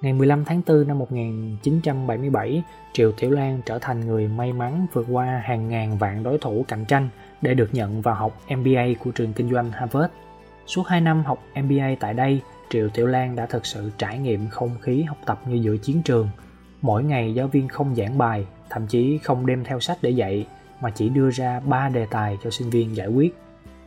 Ngày 0.00 0.12
15 0.12 0.44
tháng 0.44 0.62
4 0.66 0.88
năm 0.88 0.98
1977, 0.98 2.62
Triệu 2.92 3.12
Tiểu 3.12 3.30
Lan 3.30 3.60
trở 3.66 3.78
thành 3.78 4.00
người 4.00 4.28
may 4.28 4.52
mắn 4.52 4.86
vượt 4.92 5.06
qua 5.10 5.42
hàng 5.44 5.68
ngàn 5.68 5.98
vạn 5.98 6.22
đối 6.22 6.38
thủ 6.38 6.64
cạnh 6.68 6.84
tranh 6.84 7.08
để 7.42 7.54
được 7.54 7.68
nhận 7.72 8.02
vào 8.02 8.14
học 8.14 8.40
MBA 8.56 8.86
của 9.04 9.10
trường 9.10 9.32
kinh 9.32 9.52
doanh 9.52 9.70
Harvard. 9.70 10.12
Suốt 10.66 10.82
2 10.86 11.00
năm 11.00 11.24
học 11.24 11.42
MBA 11.62 11.94
tại 12.00 12.14
đây, 12.14 12.40
Triệu 12.70 12.88
Tiểu 12.88 13.06
Lan 13.06 13.36
đã 13.36 13.46
thực 13.46 13.66
sự 13.66 13.90
trải 13.98 14.18
nghiệm 14.18 14.48
không 14.48 14.70
khí 14.80 15.02
học 15.02 15.18
tập 15.26 15.40
như 15.48 15.56
giữa 15.56 15.76
chiến 15.76 16.02
trường– 16.02 16.28
Mỗi 16.82 17.04
ngày 17.04 17.34
giáo 17.34 17.48
viên 17.48 17.68
không 17.68 17.94
giảng 17.94 18.18
bài, 18.18 18.46
thậm 18.70 18.86
chí 18.86 19.18
không 19.18 19.46
đem 19.46 19.64
theo 19.64 19.80
sách 19.80 19.98
để 20.02 20.10
dạy, 20.10 20.46
mà 20.80 20.90
chỉ 20.90 21.08
đưa 21.08 21.30
ra 21.30 21.60
3 21.60 21.88
đề 21.88 22.06
tài 22.10 22.38
cho 22.44 22.50
sinh 22.50 22.70
viên 22.70 22.96
giải 22.96 23.08
quyết. 23.08 23.36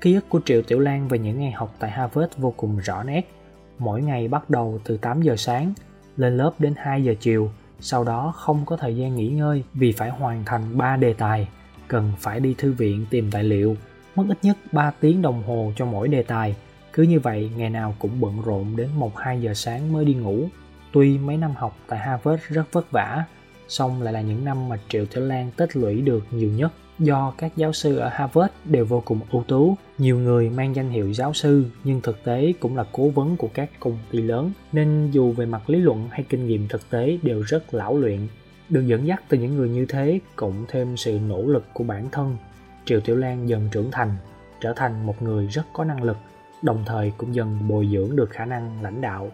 Ký 0.01 0.15
ức 0.15 0.29
của 0.29 0.39
Triệu 0.45 0.61
Tiểu 0.61 0.79
Lan 0.79 1.07
về 1.07 1.19
những 1.19 1.39
ngày 1.39 1.51
học 1.51 1.75
tại 1.79 1.91
Harvard 1.91 2.37
vô 2.37 2.53
cùng 2.57 2.77
rõ 2.77 3.03
nét. 3.03 3.31
Mỗi 3.79 4.01
ngày 4.01 4.27
bắt 4.27 4.49
đầu 4.49 4.79
từ 4.83 4.97
8 4.97 5.21
giờ 5.21 5.35
sáng, 5.35 5.73
lên 6.17 6.37
lớp 6.37 6.51
đến 6.59 6.73
2 6.77 7.03
giờ 7.03 7.13
chiều, 7.19 7.51
sau 7.79 8.03
đó 8.03 8.33
không 8.35 8.65
có 8.65 8.77
thời 8.77 8.97
gian 8.97 9.15
nghỉ 9.15 9.27
ngơi 9.29 9.63
vì 9.73 9.91
phải 9.91 10.09
hoàn 10.09 10.45
thành 10.45 10.77
3 10.77 10.97
đề 10.97 11.13
tài, 11.13 11.47
cần 11.87 12.11
phải 12.19 12.39
đi 12.39 12.55
thư 12.57 12.73
viện 12.73 13.05
tìm 13.09 13.31
tài 13.31 13.43
liệu, 13.43 13.75
mất 14.15 14.25
ít 14.29 14.37
nhất 14.41 14.57
3 14.71 14.91
tiếng 14.99 15.21
đồng 15.21 15.43
hồ 15.43 15.71
cho 15.75 15.85
mỗi 15.85 16.07
đề 16.07 16.23
tài. 16.23 16.55
Cứ 16.93 17.03
như 17.03 17.19
vậy, 17.19 17.51
ngày 17.57 17.69
nào 17.69 17.95
cũng 17.99 18.21
bận 18.21 18.41
rộn 18.45 18.75
đến 18.75 18.89
1-2 18.99 19.39
giờ 19.39 19.53
sáng 19.53 19.93
mới 19.93 20.05
đi 20.05 20.13
ngủ. 20.13 20.47
Tuy 20.91 21.17
mấy 21.17 21.37
năm 21.37 21.51
học 21.55 21.77
tại 21.87 21.99
Harvard 21.99 22.43
rất 22.49 22.63
vất 22.71 22.91
vả, 22.91 23.23
song 23.67 24.01
lại 24.01 24.13
là 24.13 24.21
những 24.21 24.45
năm 24.45 24.69
mà 24.69 24.77
Triệu 24.89 25.05
Tiểu 25.05 25.25
Lan 25.25 25.51
tích 25.57 25.75
lũy 25.75 26.01
được 26.01 26.23
nhiều 26.31 26.49
nhất 26.49 26.71
do 26.99 27.33
các 27.37 27.51
giáo 27.55 27.73
sư 27.73 27.97
ở 27.97 28.09
Harvard 28.09 28.53
đều 28.65 28.85
vô 28.85 29.01
cùng 29.05 29.19
ưu 29.31 29.43
tú. 29.47 29.75
Nhiều 29.97 30.19
người 30.19 30.49
mang 30.49 30.75
danh 30.75 30.89
hiệu 30.89 31.13
giáo 31.13 31.33
sư 31.33 31.65
nhưng 31.83 32.01
thực 32.01 32.23
tế 32.23 32.53
cũng 32.59 32.77
là 32.77 32.85
cố 32.91 33.09
vấn 33.09 33.37
của 33.37 33.49
các 33.53 33.69
công 33.79 33.97
ty 34.11 34.21
lớn 34.21 34.51
nên 34.71 35.11
dù 35.11 35.31
về 35.31 35.45
mặt 35.45 35.69
lý 35.69 35.79
luận 35.79 36.07
hay 36.11 36.25
kinh 36.29 36.47
nghiệm 36.47 36.67
thực 36.67 36.89
tế 36.89 37.17
đều 37.21 37.41
rất 37.41 37.73
lão 37.73 37.97
luyện. 37.97 38.27
Được 38.69 38.81
dẫn 38.87 39.07
dắt 39.07 39.23
từ 39.29 39.37
những 39.37 39.55
người 39.55 39.69
như 39.69 39.85
thế 39.85 40.19
cộng 40.35 40.65
thêm 40.67 40.97
sự 40.97 41.19
nỗ 41.27 41.41
lực 41.41 41.65
của 41.73 41.83
bản 41.83 42.09
thân, 42.11 42.37
Triệu 42.85 42.99
Tiểu 42.99 43.15
Lan 43.15 43.49
dần 43.49 43.69
trưởng 43.71 43.91
thành. 43.91 44.15
trở 44.61 44.73
thành 44.75 45.05
một 45.05 45.21
người 45.21 45.47
rất 45.47 45.63
có 45.73 45.83
năng 45.83 46.03
lực, 46.03 46.17
đồng 46.61 46.83
thời 46.85 47.11
cũng 47.17 47.35
dần 47.35 47.67
bồi 47.67 47.89
dưỡng 47.93 48.15
được 48.15 48.29
khả 48.29 48.45
năng 48.45 48.81
lãnh 48.81 49.01
đạo. 49.01 49.31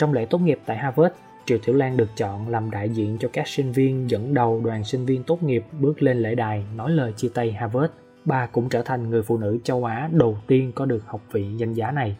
Trong 0.00 0.12
lễ 0.12 0.24
tốt 0.24 0.38
nghiệp 0.38 0.58
tại 0.66 0.76
Harvard, 0.76 1.14
Triệu 1.46 1.58
Tiểu 1.58 1.74
Lan 1.74 1.96
được 1.96 2.08
chọn 2.16 2.48
làm 2.48 2.70
đại 2.70 2.88
diện 2.88 3.16
cho 3.20 3.28
các 3.32 3.48
sinh 3.48 3.72
viên 3.72 4.10
dẫn 4.10 4.34
đầu 4.34 4.60
đoàn 4.64 4.84
sinh 4.84 5.06
viên 5.06 5.22
tốt 5.22 5.42
nghiệp 5.42 5.64
bước 5.80 6.02
lên 6.02 6.18
lễ 6.18 6.34
đài 6.34 6.64
nói 6.76 6.90
lời 6.90 7.12
chia 7.16 7.28
tay 7.34 7.52
Harvard. 7.52 7.92
Bà 8.24 8.46
cũng 8.46 8.68
trở 8.68 8.82
thành 8.82 9.10
người 9.10 9.22
phụ 9.22 9.38
nữ 9.38 9.58
châu 9.64 9.84
Á 9.84 10.08
đầu 10.12 10.38
tiên 10.46 10.72
có 10.74 10.86
được 10.86 11.06
học 11.06 11.20
vị 11.32 11.46
danh 11.56 11.74
giá 11.74 11.90
này. 11.90 12.16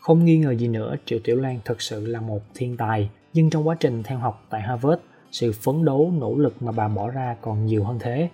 Không 0.00 0.24
nghi 0.24 0.38
ngờ 0.38 0.50
gì 0.50 0.68
nữa, 0.68 0.96
Triệu 1.04 1.18
Tiểu 1.24 1.36
Lan 1.36 1.58
thực 1.64 1.82
sự 1.82 2.06
là 2.06 2.20
một 2.20 2.40
thiên 2.54 2.76
tài, 2.76 3.10
nhưng 3.32 3.50
trong 3.50 3.68
quá 3.68 3.76
trình 3.80 4.02
theo 4.02 4.18
học 4.18 4.46
tại 4.50 4.60
Harvard, 4.60 5.02
sự 5.30 5.52
phấn 5.52 5.84
đấu, 5.84 6.12
nỗ 6.18 6.34
lực 6.34 6.62
mà 6.62 6.72
bà 6.72 6.88
bỏ 6.88 7.10
ra 7.10 7.36
còn 7.40 7.66
nhiều 7.66 7.84
hơn 7.84 7.98
thế. 8.00 8.28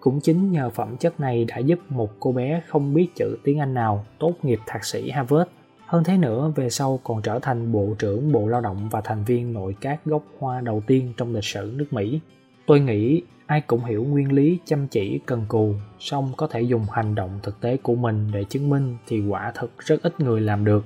Cũng 0.00 0.20
chính 0.20 0.52
nhờ 0.52 0.70
phẩm 0.70 0.96
chất 0.96 1.20
này 1.20 1.44
đã 1.44 1.58
giúp 1.58 1.78
một 1.88 2.10
cô 2.20 2.32
bé 2.32 2.62
không 2.66 2.94
biết 2.94 3.08
chữ 3.14 3.36
tiếng 3.44 3.58
Anh 3.58 3.74
nào 3.74 4.04
tốt 4.18 4.32
nghiệp 4.42 4.60
thạc 4.66 4.84
sĩ 4.84 5.10
Harvard. 5.10 5.50
Hơn 5.88 6.04
thế 6.04 6.16
nữa, 6.16 6.52
về 6.56 6.70
sau 6.70 7.00
còn 7.04 7.22
trở 7.22 7.38
thành 7.38 7.72
Bộ 7.72 7.94
trưởng 7.98 8.32
Bộ 8.32 8.46
Lao 8.46 8.60
động 8.60 8.88
và 8.88 9.00
thành 9.00 9.24
viên 9.24 9.52
nội 9.52 9.76
các 9.80 10.04
gốc 10.04 10.22
hoa 10.38 10.60
đầu 10.60 10.82
tiên 10.86 11.12
trong 11.16 11.34
lịch 11.34 11.44
sử 11.44 11.72
nước 11.76 11.86
Mỹ. 11.90 12.20
Tôi 12.66 12.80
nghĩ 12.80 13.22
ai 13.46 13.60
cũng 13.60 13.84
hiểu 13.84 14.04
nguyên 14.04 14.32
lý 14.32 14.58
chăm 14.64 14.88
chỉ 14.88 15.20
cần 15.26 15.44
cù, 15.48 15.74
song 15.98 16.32
có 16.36 16.46
thể 16.46 16.60
dùng 16.60 16.86
hành 16.90 17.14
động 17.14 17.30
thực 17.42 17.60
tế 17.60 17.76
của 17.76 17.94
mình 17.94 18.30
để 18.32 18.44
chứng 18.44 18.70
minh 18.70 18.96
thì 19.06 19.20
quả 19.20 19.52
thực 19.54 19.78
rất 19.78 20.02
ít 20.02 20.20
người 20.20 20.40
làm 20.40 20.64
được. 20.64 20.84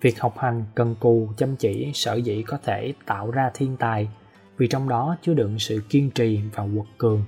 Việc 0.00 0.20
học 0.20 0.34
hành 0.38 0.64
cần 0.74 0.94
cù 1.00 1.28
chăm 1.36 1.56
chỉ 1.56 1.90
sở 1.94 2.14
dĩ 2.14 2.42
có 2.42 2.58
thể 2.64 2.92
tạo 3.06 3.30
ra 3.30 3.50
thiên 3.54 3.76
tài 3.76 4.08
vì 4.56 4.66
trong 4.66 4.88
đó 4.88 5.16
chứa 5.22 5.34
đựng 5.34 5.58
sự 5.58 5.80
kiên 5.88 6.10
trì 6.10 6.40
và 6.54 6.66
quật 6.74 6.86
cường 6.98 7.24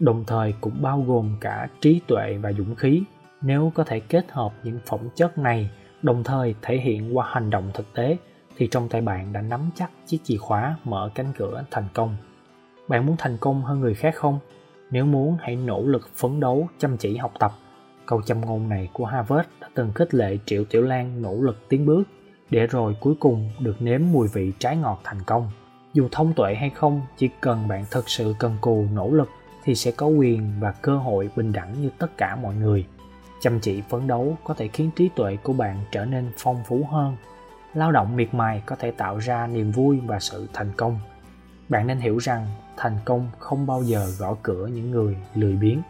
đồng 0.00 0.24
thời 0.26 0.54
cũng 0.60 0.82
bao 0.82 1.04
gồm 1.06 1.36
cả 1.40 1.68
trí 1.80 2.00
tuệ 2.06 2.38
và 2.42 2.52
dũng 2.52 2.74
khí 2.74 3.02
nếu 3.42 3.72
có 3.74 3.84
thể 3.84 4.00
kết 4.00 4.24
hợp 4.30 4.52
những 4.62 4.78
phẩm 4.86 5.00
chất 5.16 5.38
này 5.38 5.70
đồng 6.02 6.24
thời 6.24 6.54
thể 6.62 6.76
hiện 6.76 7.16
qua 7.16 7.26
hành 7.30 7.50
động 7.50 7.70
thực 7.74 7.94
tế, 7.94 8.16
thì 8.56 8.68
trong 8.70 8.88
tay 8.88 9.00
bạn 9.00 9.32
đã 9.32 9.40
nắm 9.40 9.70
chắc 9.74 9.90
chiếc 10.06 10.18
chìa 10.24 10.36
khóa 10.36 10.76
mở 10.84 11.10
cánh 11.14 11.32
cửa 11.38 11.64
thành 11.70 11.88
công. 11.94 12.16
Bạn 12.88 13.06
muốn 13.06 13.16
thành 13.18 13.36
công 13.40 13.62
hơn 13.62 13.80
người 13.80 13.94
khác 13.94 14.14
không? 14.16 14.38
Nếu 14.90 15.06
muốn, 15.06 15.36
hãy 15.40 15.56
nỗ 15.56 15.82
lực 15.82 16.10
phấn 16.14 16.40
đấu, 16.40 16.68
chăm 16.78 16.96
chỉ 16.96 17.16
học 17.16 17.32
tập. 17.38 17.52
Câu 18.06 18.22
châm 18.22 18.40
ngôn 18.40 18.68
này 18.68 18.88
của 18.92 19.04
harvard 19.04 19.48
đã 19.60 19.68
từng 19.74 19.92
khích 19.92 20.14
lệ 20.14 20.38
triệu 20.46 20.64
tiểu 20.64 20.82
lan 20.82 21.22
nỗ 21.22 21.34
lực 21.34 21.68
tiến 21.68 21.86
bước, 21.86 22.02
để 22.50 22.66
rồi 22.66 22.96
cuối 23.00 23.14
cùng 23.20 23.50
được 23.60 23.82
nếm 23.82 24.00
mùi 24.12 24.28
vị 24.28 24.52
trái 24.58 24.76
ngọt 24.76 25.00
thành 25.04 25.22
công. 25.26 25.50
Dù 25.92 26.08
thông 26.12 26.32
tuệ 26.32 26.54
hay 26.54 26.70
không, 26.70 27.00
chỉ 27.16 27.28
cần 27.40 27.68
bạn 27.68 27.84
thật 27.90 28.08
sự 28.08 28.34
cần 28.38 28.56
cù 28.60 28.86
nỗ 28.94 29.10
lực, 29.10 29.28
thì 29.64 29.74
sẽ 29.74 29.90
có 29.90 30.06
quyền 30.06 30.52
và 30.60 30.72
cơ 30.72 30.96
hội 30.96 31.30
bình 31.36 31.52
đẳng 31.52 31.82
như 31.82 31.90
tất 31.98 32.16
cả 32.16 32.36
mọi 32.36 32.54
người 32.54 32.86
chăm 33.40 33.60
chỉ 33.60 33.82
phấn 33.88 34.06
đấu 34.06 34.36
có 34.44 34.54
thể 34.54 34.68
khiến 34.68 34.90
trí 34.96 35.08
tuệ 35.08 35.36
của 35.36 35.52
bạn 35.52 35.80
trở 35.92 36.04
nên 36.04 36.32
phong 36.36 36.62
phú 36.66 36.86
hơn. 36.90 37.16
Lao 37.74 37.92
động 37.92 38.16
miệt 38.16 38.34
mài 38.34 38.62
có 38.66 38.76
thể 38.76 38.90
tạo 38.90 39.18
ra 39.18 39.46
niềm 39.46 39.72
vui 39.72 40.00
và 40.06 40.20
sự 40.20 40.48
thành 40.52 40.72
công. 40.76 40.98
Bạn 41.68 41.86
nên 41.86 41.98
hiểu 41.98 42.18
rằng 42.18 42.46
thành 42.76 42.98
công 43.04 43.30
không 43.38 43.66
bao 43.66 43.82
giờ 43.82 44.06
gõ 44.18 44.36
cửa 44.42 44.66
những 44.66 44.90
người 44.90 45.16
lười 45.34 45.56
biếng. 45.56 45.82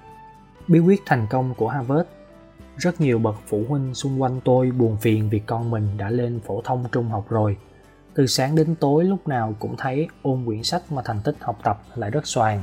Bí 0.69 0.79
quyết 0.79 1.03
thành 1.07 1.27
công 1.31 1.55
của 1.55 1.69
harvard. 1.69 2.09
Rất 2.77 3.01
nhiều 3.01 3.19
bậc 3.19 3.37
phụ 3.47 3.65
huynh 3.69 3.95
xung 3.95 4.23
quanh 4.23 4.41
tôi 4.45 4.71
buồn 4.71 4.97
phiền 4.97 5.29
vì 5.29 5.39
con 5.39 5.71
mình 5.71 5.89
đã 5.97 6.11
lên 6.11 6.41
phổ 6.41 6.61
thông 6.65 6.85
trung 6.93 7.09
học 7.09 7.27
rồi. 7.29 7.57
Từ 8.15 8.27
sáng 8.27 8.57
đến 8.57 8.75
tối 8.75 9.05
lúc 9.05 9.29
nào 9.29 9.55
cũng 9.59 9.77
thấy 9.77 10.09
ôn 10.23 10.45
quyển 10.47 10.63
sách 10.63 10.93
mà 10.93 11.03
thành 11.05 11.21
tích 11.25 11.37
học 11.41 11.59
tập 11.63 11.83
lại 11.95 12.11
rất 12.11 12.27
xoàng. 12.27 12.63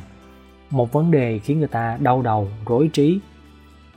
Một 0.70 0.92
vấn 0.92 1.12
đề 1.12 1.40
khiến 1.40 1.60
người 1.60 1.68
ta 1.68 1.98
đau 2.02 2.22
đầu, 2.22 2.48
rối 2.66 2.90
trí 2.94 3.20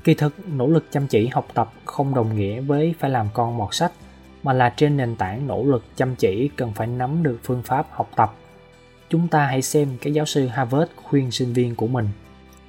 kỳ 0.04 0.14
thực, 0.14 0.48
nỗ 0.48 0.66
lực 0.66 0.84
chăm 0.90 1.06
chỉ 1.06 1.26
học 1.26 1.48
tập 1.54 1.72
không 1.84 2.14
đồng 2.14 2.36
nghĩa 2.36 2.60
với 2.60 2.94
phải 2.98 3.10
làm 3.10 3.26
con 3.34 3.56
mọt 3.56 3.74
sách, 3.74 3.92
mà 4.42 4.52
là 4.52 4.74
trên 4.76 4.96
nền 4.96 5.16
tảng 5.16 5.46
nỗ 5.46 5.64
lực 5.64 5.84
chăm 5.96 6.14
chỉ 6.14 6.50
cần 6.56 6.72
phải 6.72 6.86
nắm 6.86 7.22
được 7.22 7.38
phương 7.42 7.62
pháp 7.62 7.86
học 7.90 8.10
tập. 8.16 8.34
Chúng 9.08 9.28
ta 9.28 9.46
hãy 9.46 9.62
xem 9.62 9.88
cái 10.00 10.12
giáo 10.12 10.24
sư 10.24 10.46
harvard 10.46 10.90
khuyên 10.96 11.30
sinh 11.30 11.52
viên 11.52 11.74
của 11.74 11.86
mình, 11.86 12.08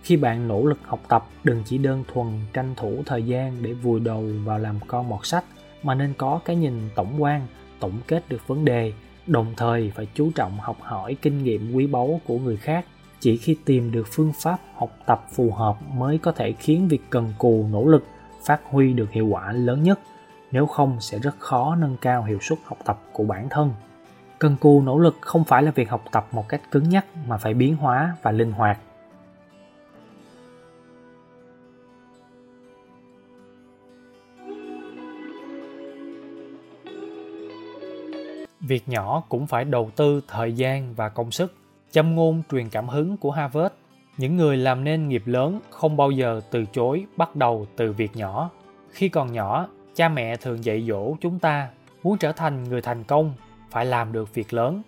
khi 0.04 0.18
bạn 0.18 0.48
nỗ 0.48 0.66
lực 0.66 0.80
học 0.84 1.00
tập, 1.08 1.28
đừng 1.44 1.64
chỉ 1.66 1.78
đơn 1.78 2.04
thuần 2.14 2.28
tranh 2.54 2.74
thủ 2.78 3.04
thời 3.06 3.24
gian 3.24 3.58
để 3.62 3.74
vùi 3.74 4.00
đầu 4.00 4.26
vào 4.44 4.60
làm 4.60 4.80
con 4.88 5.10
mọt 5.10 5.26
sách, 5.26 5.44
mà 5.84 5.96
nên 5.96 6.14
có 6.18 6.40
cái 6.46 6.56
nhìn 6.56 6.90
tổng 6.96 7.24
quan, 7.24 7.48
tổng 7.80 8.00
kết 8.08 8.30
được 8.30 8.48
vấn 8.48 8.66
đề, 8.66 8.94
đồng 9.28 9.54
thời 9.58 9.92
phải 9.96 10.08
chú 10.14 10.32
trọng 10.36 10.60
học 10.60 10.78
hỏi 10.82 11.18
kinh 11.22 11.44
nghiệm 11.44 11.72
quý 11.76 11.88
báu 11.88 12.22
của 12.26 12.40
người 12.40 12.58
khác 12.58 12.86
chỉ 13.20 13.38
khi 13.38 13.58
tìm 13.66 13.92
được 13.92 14.08
phương 14.12 14.32
pháp 14.36 14.58
học 14.76 14.92
tập 15.06 15.26
phù 15.32 15.52
hợp 15.52 15.78
mới 15.94 16.18
có 16.18 16.32
thể 16.32 16.52
khiến 16.52 16.88
việc 16.88 17.02
cần 17.10 17.34
cù 17.38 17.66
nỗ 17.72 17.86
lực 17.86 18.06
phát 18.44 18.62
huy 18.64 18.94
được 18.94 19.12
hiệu 19.12 19.28
quả 19.28 19.52
lớn 19.52 19.84
nhất. 19.84 20.00
Nếu 20.52 20.66
không, 20.66 20.98
sẽ 21.02 21.20
rất 21.20 21.40
khó 21.40 21.76
nâng 21.76 21.98
cao 22.02 22.24
hiệu 22.24 22.38
suất 22.42 22.60
học 22.66 22.78
tập 22.86 23.02
của 23.14 23.24
bản 23.24 23.48
thân. 23.50 23.74
Cần 24.40 24.56
cù 24.62 24.82
nỗ 24.82 24.98
lực 24.98 25.18
không 25.22 25.44
phải 25.44 25.64
là 25.64 25.72
việc 25.72 25.90
học 25.90 26.04
tập 26.12 26.28
một 26.32 26.50
cách 26.50 26.62
cứng 26.72 26.90
nhắc 26.90 27.06
mà 27.28 27.38
phải 27.38 27.54
biến 27.54 27.76
hóa 27.76 28.16
và 28.22 28.32
linh 28.32 28.52
hoạt. 28.52 28.80
Việc 38.60 38.90
nhỏ 38.90 39.24
cũng 39.30 39.48
phải 39.48 39.66
đầu 39.66 39.92
tư 39.96 40.22
thời 40.28 40.54
gian 40.54 40.94
và 40.94 41.10
công 41.10 41.32
sức 41.32 41.59
châm 41.92 42.16
ngôn 42.16 42.42
truyền 42.52 42.70
cảm 42.70 42.88
hứng 42.88 43.18
của 43.18 43.32
harvard, 43.32 43.74
những 44.18 44.38
người 44.38 44.58
làm 44.58 44.84
nên 44.84 45.08
nghiệp 45.08 45.24
lớn 45.26 45.60
không 45.70 45.98
bao 45.98 46.12
giờ 46.12 46.42
từ 46.52 46.66
chối 46.66 47.06
bắt 47.18 47.36
đầu 47.36 47.68
từ 47.76 47.94
việc 47.94 48.16
nhỏ. 48.16 48.50
Khi 48.90 49.10
còn 49.10 49.32
nhỏ, 49.32 49.68
cha 49.96 50.10
mẹ 50.10 50.36
thường 50.36 50.64
dạy 50.64 50.86
dỗ 50.88 51.16
chúng 51.22 51.40
ta, 51.40 51.70
muốn 52.04 52.18
trở 52.18 52.32
thành 52.32 52.64
người 52.64 52.82
thành 52.82 53.04
công, 53.04 53.34
phải 53.70 53.86
làm 53.86 54.12
được 54.12 54.34
việc 54.34 54.54
lớn. 54.54 54.82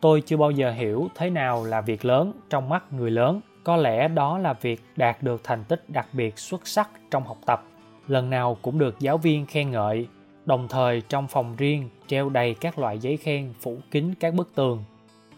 Tôi 0.00 0.20
chưa 0.20 0.36
bao 0.36 0.50
giờ 0.50 0.72
hiểu 0.72 1.08
thế 1.14 1.30
nào 1.30 1.64
là 1.64 1.80
việc 1.80 2.04
lớn 2.04 2.32
trong 2.50 2.68
mắt 2.68 2.92
người 2.92 3.10
lớn. 3.10 3.40
Có 3.64 3.76
lẽ 3.76 4.08
đó 4.08 4.38
là 4.38 4.52
việc 4.52 4.82
đạt 4.96 5.22
được 5.22 5.40
thành 5.44 5.64
tích 5.64 5.90
đặc 5.90 6.06
biệt 6.12 6.38
xuất 6.38 6.66
sắc 6.66 6.90
trong 7.10 7.24
học 7.24 7.38
tập. 7.46 7.64
Lần 8.08 8.30
nào 8.30 8.56
cũng 8.62 8.78
được 8.78 9.00
giáo 9.00 9.18
viên 9.18 9.46
khen 9.46 9.70
ngợi, 9.70 10.08
đồng 10.46 10.68
thời 10.68 11.00
trong 11.00 11.28
phòng 11.28 11.56
riêng 11.56 11.88
treo 12.06 12.28
đầy 12.28 12.54
các 12.54 12.78
loại 12.78 12.98
giấy 12.98 13.16
khen 13.16 13.52
phủ 13.60 13.76
kín 13.90 14.14
các 14.20 14.34
bức 14.34 14.54
tường 14.54 14.84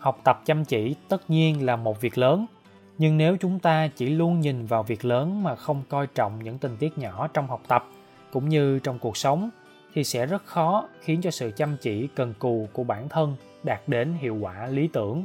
học 0.06 0.20
tập 0.24 0.42
chăm 0.44 0.64
chỉ 0.64 0.94
tất 1.08 1.30
nhiên 1.30 1.66
là 1.66 1.76
một 1.76 2.00
việc 2.00 2.18
lớn. 2.18 2.46
Nhưng 2.98 3.18
nếu 3.18 3.36
chúng 3.40 3.58
ta 3.58 3.88
chỉ 3.96 4.08
luôn 4.08 4.40
nhìn 4.40 4.66
vào 4.66 4.82
việc 4.82 5.04
lớn 5.04 5.42
mà 5.42 5.54
không 5.54 5.82
coi 5.88 6.06
trọng 6.06 6.44
những 6.44 6.58
tình 6.58 6.76
tiết 6.76 6.98
nhỏ 6.98 7.28
trong 7.34 7.46
học 7.46 7.62
tập, 7.68 7.88
cũng 8.32 8.48
như 8.48 8.78
trong 8.78 8.98
cuộc 8.98 9.16
sống, 9.16 9.50
thì 9.94 10.04
sẽ 10.04 10.26
rất 10.26 10.44
khó 10.44 10.88
khiến 11.00 11.20
cho 11.22 11.30
sự 11.30 11.50
chăm 11.56 11.76
chỉ 11.80 12.08
cần 12.14 12.34
cù 12.38 12.68
của 12.72 12.84
bản 12.84 13.08
thân 13.08 13.36
đạt 13.62 13.80
đến 13.86 14.12
hiệu 14.20 14.36
quả 14.40 14.66
lý 14.66 14.88
tưởng. 14.88 15.24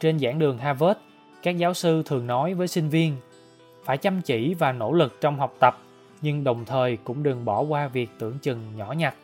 Trên 0.00 0.18
giảng 0.18 0.38
đường 0.38 0.58
harvard, 0.58 1.00
các 1.42 1.58
giáo 1.58 1.74
sư 1.74 2.02
thường 2.06 2.26
nói 2.26 2.54
với 2.54 2.68
sinh 2.68 2.88
viên, 2.88 3.16
phải 3.84 3.98
chăm 3.98 4.22
chỉ 4.22 4.54
và 4.54 4.72
nỗ 4.72 4.92
lực 4.92 5.20
trong 5.20 5.38
học 5.38 5.54
tập, 5.60 5.78
nhưng 6.22 6.44
đồng 6.44 6.64
thời 6.64 6.96
cũng 6.96 7.22
đừng 7.22 7.44
bỏ 7.44 7.60
qua 7.60 7.88
việc 7.88 8.10
tưởng 8.18 8.38
chừng 8.38 8.76
nhỏ 8.76 8.92
nhặt, 8.92 9.14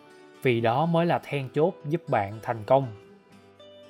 vì 0.43 0.61
đó 0.61 0.87
mới 0.87 1.07
là 1.07 1.19
then 1.19 1.49
chốt 1.55 1.75
giúp 1.89 2.09
bạn 2.09 2.39
thành 2.43 2.65
công 2.67 2.87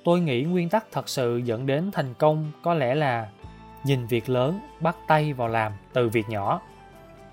tôi 0.04 0.20
nghĩ 0.20 0.42
nguyên 0.42 0.68
tắc 0.68 0.86
thật 0.92 1.08
sự 1.08 1.36
dẫn 1.44 1.66
đến 1.66 1.90
thành 1.92 2.14
công 2.14 2.52
có 2.62 2.74
lẽ 2.74 2.94
là 2.94 3.28
nhìn 3.84 4.06
việc 4.06 4.28
lớn, 4.28 4.60
bắt 4.80 4.96
tay 5.06 5.32
vào 5.32 5.48
làm 5.48 5.72
từ 5.92 6.08
việc 6.08 6.28
nhỏ. 6.28 6.60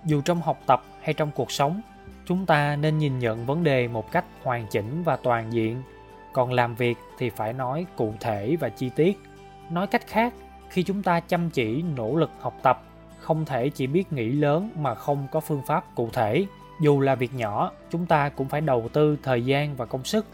Dù 0.05 0.21
trong 0.21 0.41
học 0.41 0.59
tập 0.67 0.83
hay 1.01 1.13
trong 1.13 1.31
cuộc 1.35 1.51
sống, 1.51 1.81
chúng 2.25 2.45
ta 2.45 2.75
nên 2.75 2.97
nhìn 2.97 3.19
nhận 3.19 3.45
vấn 3.45 3.63
đề 3.63 3.87
một 3.87 4.11
cách 4.11 4.25
hoàn 4.43 4.67
chỉnh 4.67 5.03
và 5.03 5.17
toàn 5.17 5.53
diện. 5.53 5.83
Còn 6.33 6.53
làm 6.53 6.75
việc 6.75 6.97
thì 7.17 7.29
phải 7.29 7.53
nói 7.53 7.85
cụ 7.95 8.13
thể 8.19 8.55
và 8.59 8.69
chi 8.69 8.89
tiết. 8.95 9.19
Nói 9.69 9.87
cách 9.87 10.07
khác, 10.07 10.33
khi 10.69 10.83
chúng 10.83 11.03
ta 11.03 11.19
chăm 11.19 11.49
chỉ, 11.49 11.83
nỗ 11.95 12.15
lực 12.15 12.29
học 12.39 12.53
tập, 12.63 12.83
không 13.19 13.45
thể 13.45 13.69
chỉ 13.69 13.87
biết 13.87 14.13
nghĩ 14.13 14.31
lớn 14.31 14.69
mà 14.75 14.95
không 14.95 15.27
có 15.31 15.39
phương 15.39 15.61
pháp 15.67 15.95
cụ 15.95 16.09
thể. 16.13 16.45
Dù 16.81 16.99
là 16.99 17.15
việc 17.15 17.33
nhỏ, 17.33 17.71
chúng 17.89 18.05
ta 18.05 18.29
cũng 18.29 18.47
phải 18.47 18.61
đầu 18.61 18.89
tư 18.93 19.17
thời 19.23 19.45
gian 19.45 19.75
và 19.75 19.85
công 19.85 20.03
sức 20.03 20.25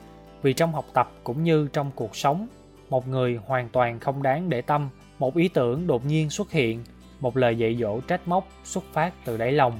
vì 0.41 0.53
trong 0.53 0.73
học 0.73 0.85
tập 0.93 1.11
cũng 1.23 1.43
như 1.43 1.67
trong 1.73 1.91
cuộc 1.95 2.15
sống, 2.15 2.47
một 2.89 3.07
người 3.07 3.39
hoàn 3.45 3.69
toàn 3.69 3.99
không 3.99 4.23
đáng 4.23 4.49
để 4.49 4.61
tâm, 4.61 4.89
một 5.19 5.35
ý 5.35 5.47
tưởng 5.47 5.87
đột 5.87 6.05
nhiên 6.05 6.29
xuất 6.29 6.51
hiện, 6.51 6.83
một 7.19 7.37
lời 7.37 7.57
dạy 7.57 7.77
dỗ 7.79 7.99
trách 8.01 8.27
móc 8.27 8.47
xuất 8.63 8.83
phát 8.93 9.13
từ 9.25 9.37
đáy 9.37 9.51
lòng, 9.51 9.79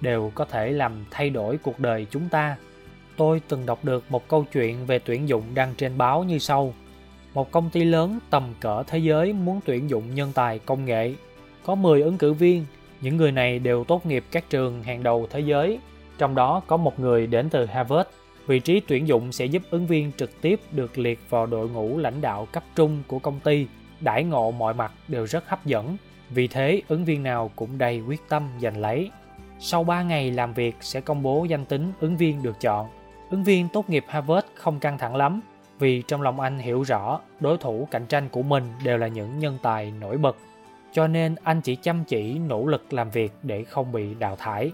đều 0.00 0.32
có 0.34 0.44
thể 0.44 0.70
làm 0.70 1.04
thay 1.10 1.30
đổi 1.30 1.58
cuộc 1.62 1.80
đời 1.80 2.06
chúng 2.10 2.28
ta. 2.28 2.56
Tôi 3.16 3.42
từng 3.48 3.66
đọc 3.66 3.84
được 3.84 4.04
một 4.08 4.28
câu 4.28 4.44
chuyện 4.52 4.86
về 4.86 4.98
tuyển 4.98 5.28
dụng 5.28 5.42
đăng 5.54 5.74
trên 5.76 5.98
báo 5.98 6.24
như 6.24 6.38
sau. 6.38 6.74
Một 7.34 7.50
công 7.50 7.70
ty 7.70 7.84
lớn 7.84 8.18
tầm 8.30 8.54
cỡ 8.60 8.82
thế 8.86 8.98
giới 8.98 9.32
muốn 9.32 9.60
tuyển 9.64 9.90
dụng 9.90 10.14
nhân 10.14 10.32
tài 10.34 10.58
công 10.58 10.84
nghệ. 10.84 11.14
Có 11.64 11.74
10 11.74 12.02
ứng 12.02 12.18
cử 12.18 12.32
viên, 12.32 12.64
những 13.00 13.16
người 13.16 13.32
này 13.32 13.58
đều 13.58 13.84
tốt 13.84 14.06
nghiệp 14.06 14.24
các 14.30 14.50
trường 14.50 14.82
hàng 14.82 15.02
đầu 15.02 15.26
thế 15.30 15.40
giới, 15.40 15.78
trong 16.18 16.34
đó 16.34 16.62
có 16.66 16.76
một 16.76 17.00
người 17.00 17.26
đến 17.26 17.48
từ 17.50 17.66
harvard 17.66 18.08
vị 18.48 18.60
trí 18.60 18.80
tuyển 18.80 19.08
dụng 19.08 19.32
sẽ 19.32 19.44
giúp 19.44 19.62
ứng 19.70 19.86
viên 19.86 20.12
trực 20.16 20.40
tiếp 20.40 20.60
được 20.72 20.98
liệt 20.98 21.18
vào 21.30 21.46
đội 21.46 21.68
ngũ 21.68 21.98
lãnh 21.98 22.20
đạo 22.20 22.48
cấp 22.52 22.62
trung 22.74 23.02
của 23.06 23.18
công 23.18 23.40
ty 23.40 23.66
đãi 24.00 24.24
ngộ 24.24 24.50
mọi 24.50 24.74
mặt 24.74 24.92
đều 25.08 25.26
rất 25.26 25.48
hấp 25.48 25.66
dẫn 25.66 25.96
vì 26.30 26.48
thế 26.48 26.82
ứng 26.88 27.04
viên 27.04 27.22
nào 27.22 27.50
cũng 27.56 27.78
đầy 27.78 28.00
quyết 28.00 28.20
tâm 28.28 28.48
giành 28.60 28.76
lấy 28.76 29.10
Sau 29.58 29.84
3 29.84 30.02
ngày 30.02 30.30
làm 30.30 30.52
việc 30.52 30.76
sẽ 30.80 31.00
công 31.00 31.22
bố 31.22 31.44
danh 31.44 31.64
tính 31.64 31.92
ứng 32.00 32.16
viên 32.16 32.42
được 32.42 32.60
chọn. 32.60 32.88
Ứng 33.30 33.44
viên 33.44 33.68
tốt 33.72 33.90
nghiệp 33.90 34.04
Harvard 34.08 34.46
không 34.54 34.80
căng 34.80 34.98
thẳng 34.98 35.16
lắm 35.16 35.40
vì 35.78 36.02
trong 36.02 36.22
lòng 36.22 36.40
anh 36.40 36.58
hiểu 36.58 36.82
rõ 36.82 37.20
đối 37.40 37.58
thủ 37.58 37.88
cạnh 37.90 38.06
tranh 38.06 38.28
của 38.28 38.42
mình 38.42 38.64
đều 38.84 38.98
là 38.98 39.08
những 39.08 39.38
nhân 39.38 39.58
tài 39.62 39.90
nổi 39.90 40.18
bật. 40.18 40.36
Cho 40.92 41.06
nên 41.06 41.34
anh 41.42 41.60
chỉ 41.60 41.76
chăm 41.76 42.04
chỉ 42.04 42.38
nỗ 42.38 42.66
lực 42.66 42.92
làm 42.92 43.10
việc 43.10 43.32
để 43.42 43.64
không 43.64 43.92
bị 43.92 44.14
đào 44.14 44.36
thải. 44.36 44.72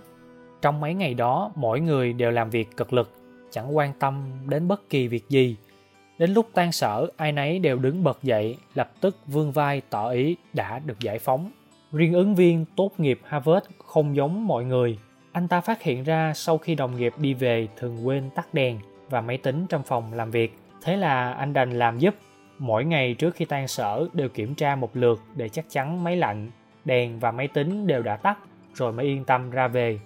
Trong 0.63 0.81
mấy 0.81 0.95
ngày 0.95 1.15
đó, 1.15 1.53
mỗi 1.55 1.81
người 1.81 2.13
đều 2.13 2.31
làm 2.31 2.51
việc 2.51 2.77
cực 2.77 2.93
lực, 2.93 3.11
chẳng 3.55 3.77
quan 3.77 3.93
tâm 3.99 4.33
đến 4.49 4.69
bất 4.69 4.91
kỳ 4.91 5.09
việc 5.09 5.29
gì. 5.29 5.57
Đến 6.19 6.35
lúc 6.35 6.49
tan 6.55 6.73
sở, 6.73 7.07
ai 7.17 7.33
nấy 7.33 7.59
đều 7.59 7.79
đứng 7.79 8.05
bật 8.05 8.23
dậy, 8.23 8.57
lập 8.75 8.93
tức 9.01 9.17
vươn 9.27 9.53
vai 9.53 9.83
tỏ 9.91 10.11
ý 10.11 10.37
đã 10.53 10.79
được 10.79 11.01
giải 11.01 11.19
phóng. 11.19 11.51
Riêng 11.93 12.13
ứng 12.13 12.35
viên 12.35 12.65
tốt 12.77 12.91
nghiệp 12.99 13.21
Harvard 13.25 13.67
không 13.79 14.17
giống 14.17 14.47
mọi 14.47 14.65
người. 14.65 14.99
Anh 15.33 15.49
ta 15.49 15.61
phát 15.61 15.83
hiện 15.83 16.05
ra 16.05 16.33
sau 16.35 16.59
khi 16.59 16.75
đồng 16.75 16.97
nghiệp 16.97 17.13
đi 17.19 17.35
về 17.35 17.69
thường 17.77 18.07
quên 18.07 18.31
tắt 18.35 18.55
đèn 18.55 18.79
và 19.11 19.21
máy 19.21 19.39
tính 19.39 19.67
trong 19.69 19.83
phòng 19.83 20.13
làm 20.13 20.31
việc. 20.31 20.59
Thế 20.83 20.97
là 20.97 21.33
anh 21.33 21.53
đành 21.53 21.79
làm 21.79 21.99
giúp. 21.99 22.15
Mỗi 22.59 22.85
ngày 22.85 23.15
trước 23.15 23.35
khi 23.35 23.45
tan 23.45 23.69
sở 23.69 24.09
đều 24.13 24.29
kiểm 24.29 24.55
tra 24.55 24.77
một 24.77 24.97
lượt 24.97 25.23
để 25.37 25.49
chắc 25.49 25.65
chắn 25.69 26.05
máy 26.05 26.17
lạnh, 26.17 26.51
đèn 26.85 27.19
và 27.19 27.31
máy 27.31 27.49
tính 27.49 27.87
đều 27.87 28.03
đã 28.03 28.17
tắt 28.17 28.39
rồi 28.75 28.93
mới 28.93 29.07
yên 29.07 29.25
tâm 29.25 29.51
ra 29.51 29.69
về. 29.69 30.01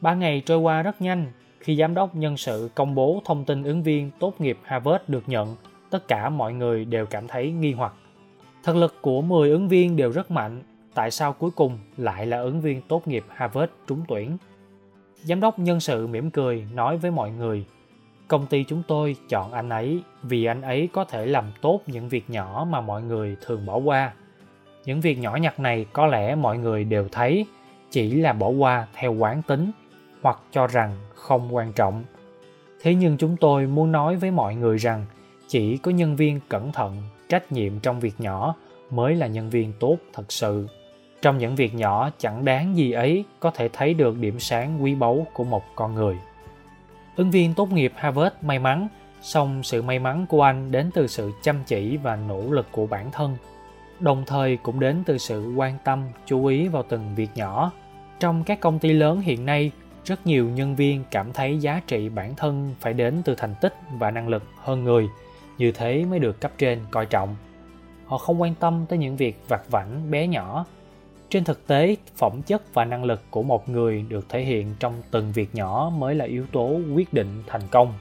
Ba 0.00 0.14
ngày 0.14 0.42
trôi 0.46 0.58
qua 0.58 0.82
rất 0.82 1.02
nhanh. 1.02 1.26
Khi 1.60 1.76
giám 1.76 1.94
đốc 1.94 2.14
nhân 2.16 2.36
sự 2.36 2.70
công 2.74 2.94
bố 2.94 3.22
thông 3.24 3.44
tin 3.44 3.62
ứng 3.62 3.82
viên 3.82 4.10
tốt 4.18 4.34
nghiệp 4.40 4.58
Harvard 4.62 5.04
được 5.08 5.22
nhận, 5.26 5.56
tất 5.90 6.08
cả 6.08 6.28
mọi 6.28 6.52
người 6.52 6.84
đều 6.84 7.06
cảm 7.06 7.28
thấy 7.28 7.50
nghi 7.50 7.72
hoặc. 7.72 7.92
Thực 8.62 8.76
lực 8.76 8.94
của 9.00 9.22
10 9.22 9.50
ứng 9.50 9.68
viên 9.68 9.96
đều 9.96 10.10
rất 10.10 10.30
mạnh 10.30 10.62
tại 10.94 11.10
sao 11.10 11.32
cuối 11.32 11.50
cùng 11.50 11.78
lại 11.96 12.26
là 12.26 12.40
ứng 12.40 12.60
viên 12.60 12.82
tốt 12.88 13.08
nghiệp 13.08 13.24
Harvard 13.28 13.72
trúng 13.86 14.04
tuyển. 14.08 14.36
Giám 15.22 15.40
đốc 15.40 15.58
nhân 15.58 15.80
sự 15.80 16.06
mỉm 16.06 16.30
cười 16.30 16.66
nói 16.74 16.96
với 16.96 17.10
mọi 17.10 17.30
người, 17.30 17.64
công 18.28 18.46
ty 18.46 18.64
chúng 18.64 18.82
tôi 18.88 19.16
chọn 19.28 19.52
anh 19.52 19.68
ấy 19.68 20.02
vì 20.22 20.44
anh 20.44 20.62
ấy 20.62 20.88
có 20.92 21.04
thể 21.04 21.26
làm 21.26 21.44
tốt 21.60 21.80
những 21.86 22.08
việc 22.08 22.30
nhỏ 22.30 22.66
mà 22.70 22.80
mọi 22.80 23.02
người 23.02 23.36
thường 23.40 23.66
bỏ 23.66 23.76
qua. 23.76 24.12
Những 24.84 25.00
việc 25.00 25.18
nhỏ 25.18 25.36
nhặt 25.36 25.60
này 25.60 25.86
có 25.92 26.06
lẽ 26.06 26.34
mọi 26.34 26.58
người 26.58 26.84
đều 26.84 27.08
thấy, 27.12 27.46
chỉ 27.90 28.14
là 28.14 28.32
bỏ 28.32 28.48
qua 28.48 28.86
theo 28.94 29.14
quán 29.14 29.42
tính 29.42 29.70
hoặc 30.22 30.38
cho 30.50 30.66
rằng 30.66 30.96
không 31.14 31.54
quan 31.54 31.72
trọng. 31.72 32.04
Thế 32.82 32.94
nhưng 32.94 33.16
chúng 33.16 33.36
tôi 33.36 33.66
muốn 33.66 33.92
nói 33.92 34.16
với 34.16 34.30
mọi 34.30 34.54
người 34.54 34.76
rằng 34.76 35.06
chỉ 35.48 35.76
có 35.76 35.90
nhân 35.90 36.16
viên 36.16 36.40
cẩn 36.48 36.72
thận, 36.72 37.02
trách 37.28 37.52
nhiệm 37.52 37.80
trong 37.80 38.00
việc 38.00 38.14
nhỏ 38.18 38.54
mới 38.90 39.14
là 39.14 39.26
nhân 39.26 39.50
viên 39.50 39.72
tốt 39.80 39.96
thật 40.12 40.32
sự. 40.32 40.68
Trong 41.22 41.38
những 41.38 41.54
việc 41.54 41.74
nhỏ 41.74 42.10
chẳng 42.18 42.44
đáng 42.44 42.76
gì 42.76 42.92
ấy 42.92 43.24
có 43.40 43.50
thể 43.50 43.68
thấy 43.72 43.94
được 43.94 44.18
điểm 44.18 44.40
sáng 44.40 44.82
quý 44.82 44.94
báu 44.94 45.26
của 45.32 45.44
một 45.44 45.62
con 45.74 45.94
người. 45.94 46.16
Ứng 47.16 47.30
viên 47.30 47.54
tốt 47.54 47.72
nghiệp 47.72 47.92
harvard 47.96 48.34
may 48.42 48.58
mắn 48.58 48.88
song 49.22 49.62
sự 49.62 49.82
may 49.82 49.98
mắn 49.98 50.26
của 50.28 50.42
anh 50.42 50.70
đến 50.70 50.90
từ 50.94 51.06
sự 51.06 51.32
chăm 51.42 51.56
chỉ 51.66 51.96
và 51.96 52.16
nỗ 52.16 52.40
lực 52.40 52.66
của 52.72 52.86
bản 52.86 53.10
thân. 53.10 53.36
Đồng 54.00 54.24
thời 54.26 54.56
cũng 54.56 54.80
đến 54.80 55.02
từ 55.06 55.18
sự 55.18 55.54
quan 55.56 55.78
tâm 55.84 56.02
chú 56.26 56.46
ý 56.46 56.68
vào 56.68 56.82
từng 56.88 57.14
việc 57.16 57.30
nhỏ. 57.34 57.72
Trong 58.20 58.44
các 58.44 58.60
công 58.60 58.78
ty 58.78 58.92
lớn 58.92 59.20
hiện 59.20 59.46
nay 59.46 59.70
rất 60.04 60.26
nhiều 60.26 60.48
nhân 60.48 60.76
viên 60.76 61.04
cảm 61.10 61.32
thấy 61.32 61.58
giá 61.58 61.80
trị 61.86 62.08
bản 62.08 62.34
thân 62.36 62.74
phải 62.80 62.92
đến 62.92 63.22
từ 63.24 63.34
thành 63.34 63.54
tích 63.60 63.74
và 63.98 64.10
năng 64.10 64.28
lực 64.28 64.42
hơn 64.56 64.84
người, 64.84 65.08
như 65.58 65.72
thế 65.72 66.04
mới 66.04 66.18
được 66.18 66.40
cấp 66.40 66.52
trên 66.58 66.78
coi 66.90 67.06
trọng. 67.06 67.36
Họ 68.06 68.18
không 68.18 68.40
quan 68.40 68.54
tâm 68.54 68.86
tới 68.88 68.98
những 68.98 69.16
việc 69.16 69.36
vặt 69.48 69.70
vảnh 69.70 70.10
bé 70.10 70.26
nhỏ. 70.26 70.66
Trên 71.28 71.44
thực 71.44 71.66
tế, 71.66 71.96
phẩm 72.16 72.42
chất 72.42 72.74
và 72.74 72.84
năng 72.84 73.04
lực 73.04 73.22
của 73.30 73.42
một 73.42 73.68
người 73.68 74.04
được 74.08 74.28
thể 74.28 74.44
hiện 74.44 74.74
trong 74.80 74.94
từng 75.10 75.32
việc 75.32 75.54
nhỏ 75.54 75.92
mới 75.96 76.14
là 76.14 76.24
yếu 76.24 76.46
tố 76.52 76.80
quyết 76.94 77.12
định 77.12 77.42
thành 77.46 77.62
công. 77.70 77.94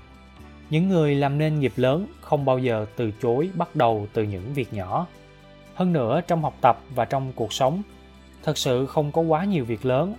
Những 0.69 0.89
người 0.89 1.15
làm 1.15 1.37
nên 1.37 1.59
nghiệp 1.59 1.73
lớn 1.75 2.07
không 2.21 2.45
bao 2.45 2.59
giờ 2.59 2.85
từ 2.95 3.11
chối 3.21 3.49
bắt 3.55 3.75
đầu 3.75 4.07
từ 4.13 4.23
những 4.23 4.53
việc 4.53 4.73
nhỏ. 4.73 5.07
Hơn 5.75 5.93
nữa, 5.93 6.21
trong 6.27 6.41
học 6.41 6.53
tập 6.61 6.79
và 6.95 7.05
trong 7.05 7.31
cuộc 7.35 7.53
sống, 7.53 7.81
thật 8.43 8.57
sự 8.57 8.85
không 8.85 9.11
có 9.11 9.21
quá 9.21 9.45
nhiều 9.45 9.65
việc 9.65 9.85
lớn 9.85 10.15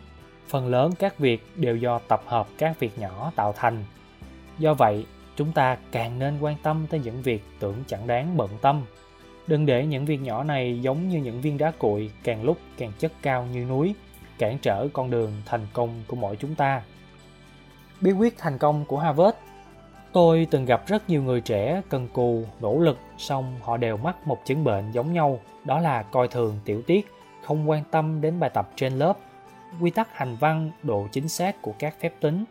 phần 0.50 0.68
lớn 0.68 0.92
các 0.98 1.18
việc 1.18 1.46
đều 1.56 1.76
do 1.76 1.98
tập 1.98 2.22
hợp 2.26 2.48
các 2.58 2.80
việc 2.80 2.98
nhỏ 2.98 3.32
tạo 3.36 3.54
thành. 3.56 3.84
Do 4.58 4.74
vậy 4.74 5.06
chúng 5.36 5.52
ta 5.52 5.76
càng 5.92 6.18
nên 6.18 6.40
quan 6.40 6.56
tâm 6.62 6.86
tới 6.90 7.00
những 7.00 7.22
việc 7.22 7.42
tưởng 7.60 7.76
chẳng 7.86 8.06
đáng 8.06 8.36
bận 8.36 8.50
tâm. 8.60 8.82
Đừng 9.46 9.66
để 9.66 9.86
những 9.86 10.04
việc 10.04 10.20
nhỏ 10.20 10.44
này 10.44 10.80
giống 10.82 11.08
như 11.08 11.18
những 11.18 11.40
viên 11.40 11.58
đá 11.58 11.72
cuội 11.78 12.10
càng 12.24 12.42
lúc 12.42 12.58
càng 12.78 12.92
chất 12.98 13.12
cao 13.22 13.46
như 13.52 13.64
núi, 13.64 13.94
cản 14.38 14.58
trở 14.58 14.88
con 14.92 15.10
đường 15.10 15.32
thành 15.46 15.66
công 15.72 16.02
của 16.06 16.16
mỗi 16.16 16.36
chúng 16.36 16.54
ta. 16.54 16.82
Bí 18.00 18.12
quyết 18.12 18.38
thành 18.38 18.58
công 18.58 18.84
của 18.84 18.98
Harvard. 18.98 19.36
Tôi 20.12 20.46
từng 20.50 20.64
gặp 20.64 20.86
rất 20.86 21.08
nhiều 21.10 21.22
người 21.22 21.40
trẻ 21.40 21.82
cần 21.88 22.08
cù, 22.12 22.44
nỗ 22.60 22.78
lực, 22.78 22.98
song 23.18 23.56
họ 23.62 23.76
đều 23.76 23.96
mắc 23.96 24.26
một 24.26 24.38
chứng 24.44 24.64
bệnh 24.64 24.92
giống 24.92 25.12
nhau, 25.12 25.40
đó 25.64 25.80
là 25.80 26.02
coi 26.02 26.28
thường 26.28 26.58
tiểu 26.64 26.82
tiết, 26.82 27.12
không 27.44 27.70
quan 27.70 27.84
tâm 27.90 28.20
đến 28.20 28.40
bài 28.40 28.50
tập 28.54 28.70
trên 28.76 28.98
lớp, 28.98 29.18
quy 29.80 29.90
tắc 29.90 30.16
hành 30.16 30.36
văn, 30.40 30.70
độ 30.82 31.08
chính 31.12 31.28
xác 31.28 31.62
của 31.62 31.72
các 31.78 31.94
phép 32.00 32.14
tính. 32.20 32.44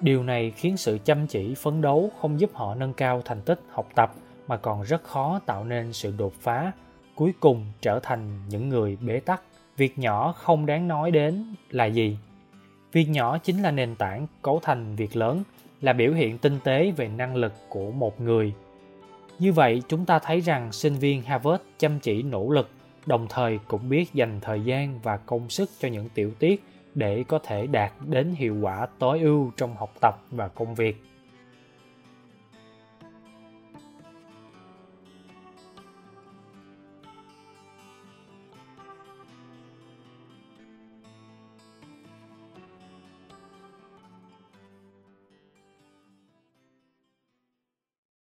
Điều 0.00 0.22
này 0.22 0.50
khiến 0.50 0.76
sự 0.76 0.98
chăm 1.04 1.26
chỉ 1.26 1.54
phấn 1.54 1.82
đấu 1.82 2.10
không 2.20 2.40
giúp 2.40 2.50
họ 2.54 2.74
nâng 2.74 2.92
cao 2.92 3.22
thành 3.24 3.40
tích 3.42 3.60
học 3.70 3.88
tập 3.94 4.14
mà 4.46 4.56
còn 4.56 4.82
rất 4.82 5.04
khó 5.04 5.40
tạo 5.46 5.64
nên 5.64 5.92
sự 5.92 6.14
đột 6.18 6.32
phá 6.40 6.72
cuối 7.14 7.32
cùng 7.40 7.66
trở 7.80 8.00
thành 8.02 8.40
những 8.48 8.68
người 8.68 8.96
bế 9.00 9.20
tắc. 9.20 9.42
Việc 9.76 9.98
nhỏ 9.98 10.32
không 10.32 10.66
đáng 10.66 10.88
nói 10.88 11.10
đến 11.10 11.54
là 11.70 11.84
gì? 11.84 12.18
Việc 12.92 13.08
nhỏ 13.08 13.38
chính 13.38 13.62
là 13.62 13.70
nền 13.70 13.94
tảng 13.96 14.26
cấu 14.42 14.60
thành 14.62 14.96
việc 14.96 15.16
lớn 15.16 15.42
là 15.80 15.92
biểu 15.92 16.12
hiện 16.12 16.38
tinh 16.38 16.58
tế 16.64 16.90
về 16.90 17.08
năng 17.08 17.36
lực 17.36 17.52
của 17.68 17.90
một 17.90 18.20
người. 18.20 18.54
Như 19.38 19.52
vậy 19.52 19.82
chúng 19.88 20.04
ta 20.04 20.18
thấy 20.18 20.40
rằng 20.40 20.72
sinh 20.72 20.94
viên 20.94 21.22
harvard 21.22 21.62
chăm 21.78 21.98
chỉ 21.98 22.22
nỗ 22.22 22.50
lực 22.50 22.68
đồng 23.06 23.26
thời 23.28 23.58
cũng 23.68 23.88
biết 23.88 24.14
dành 24.14 24.40
thời 24.40 24.60
gian 24.60 25.00
và 25.02 25.16
công 25.16 25.50
sức 25.50 25.70
cho 25.80 25.88
những 25.88 26.08
tiểu 26.14 26.30
tiết 26.38 26.64
để 26.94 27.24
có 27.28 27.38
thể 27.38 27.66
đạt 27.66 27.92
đến 28.06 28.34
hiệu 28.34 28.56
quả 28.62 28.86
tối 28.98 29.20
ưu 29.20 29.52
trong 29.56 29.76
học 29.76 29.94
tập 30.00 30.22
và 30.30 30.48
công 30.48 30.74
việc. 30.74 31.02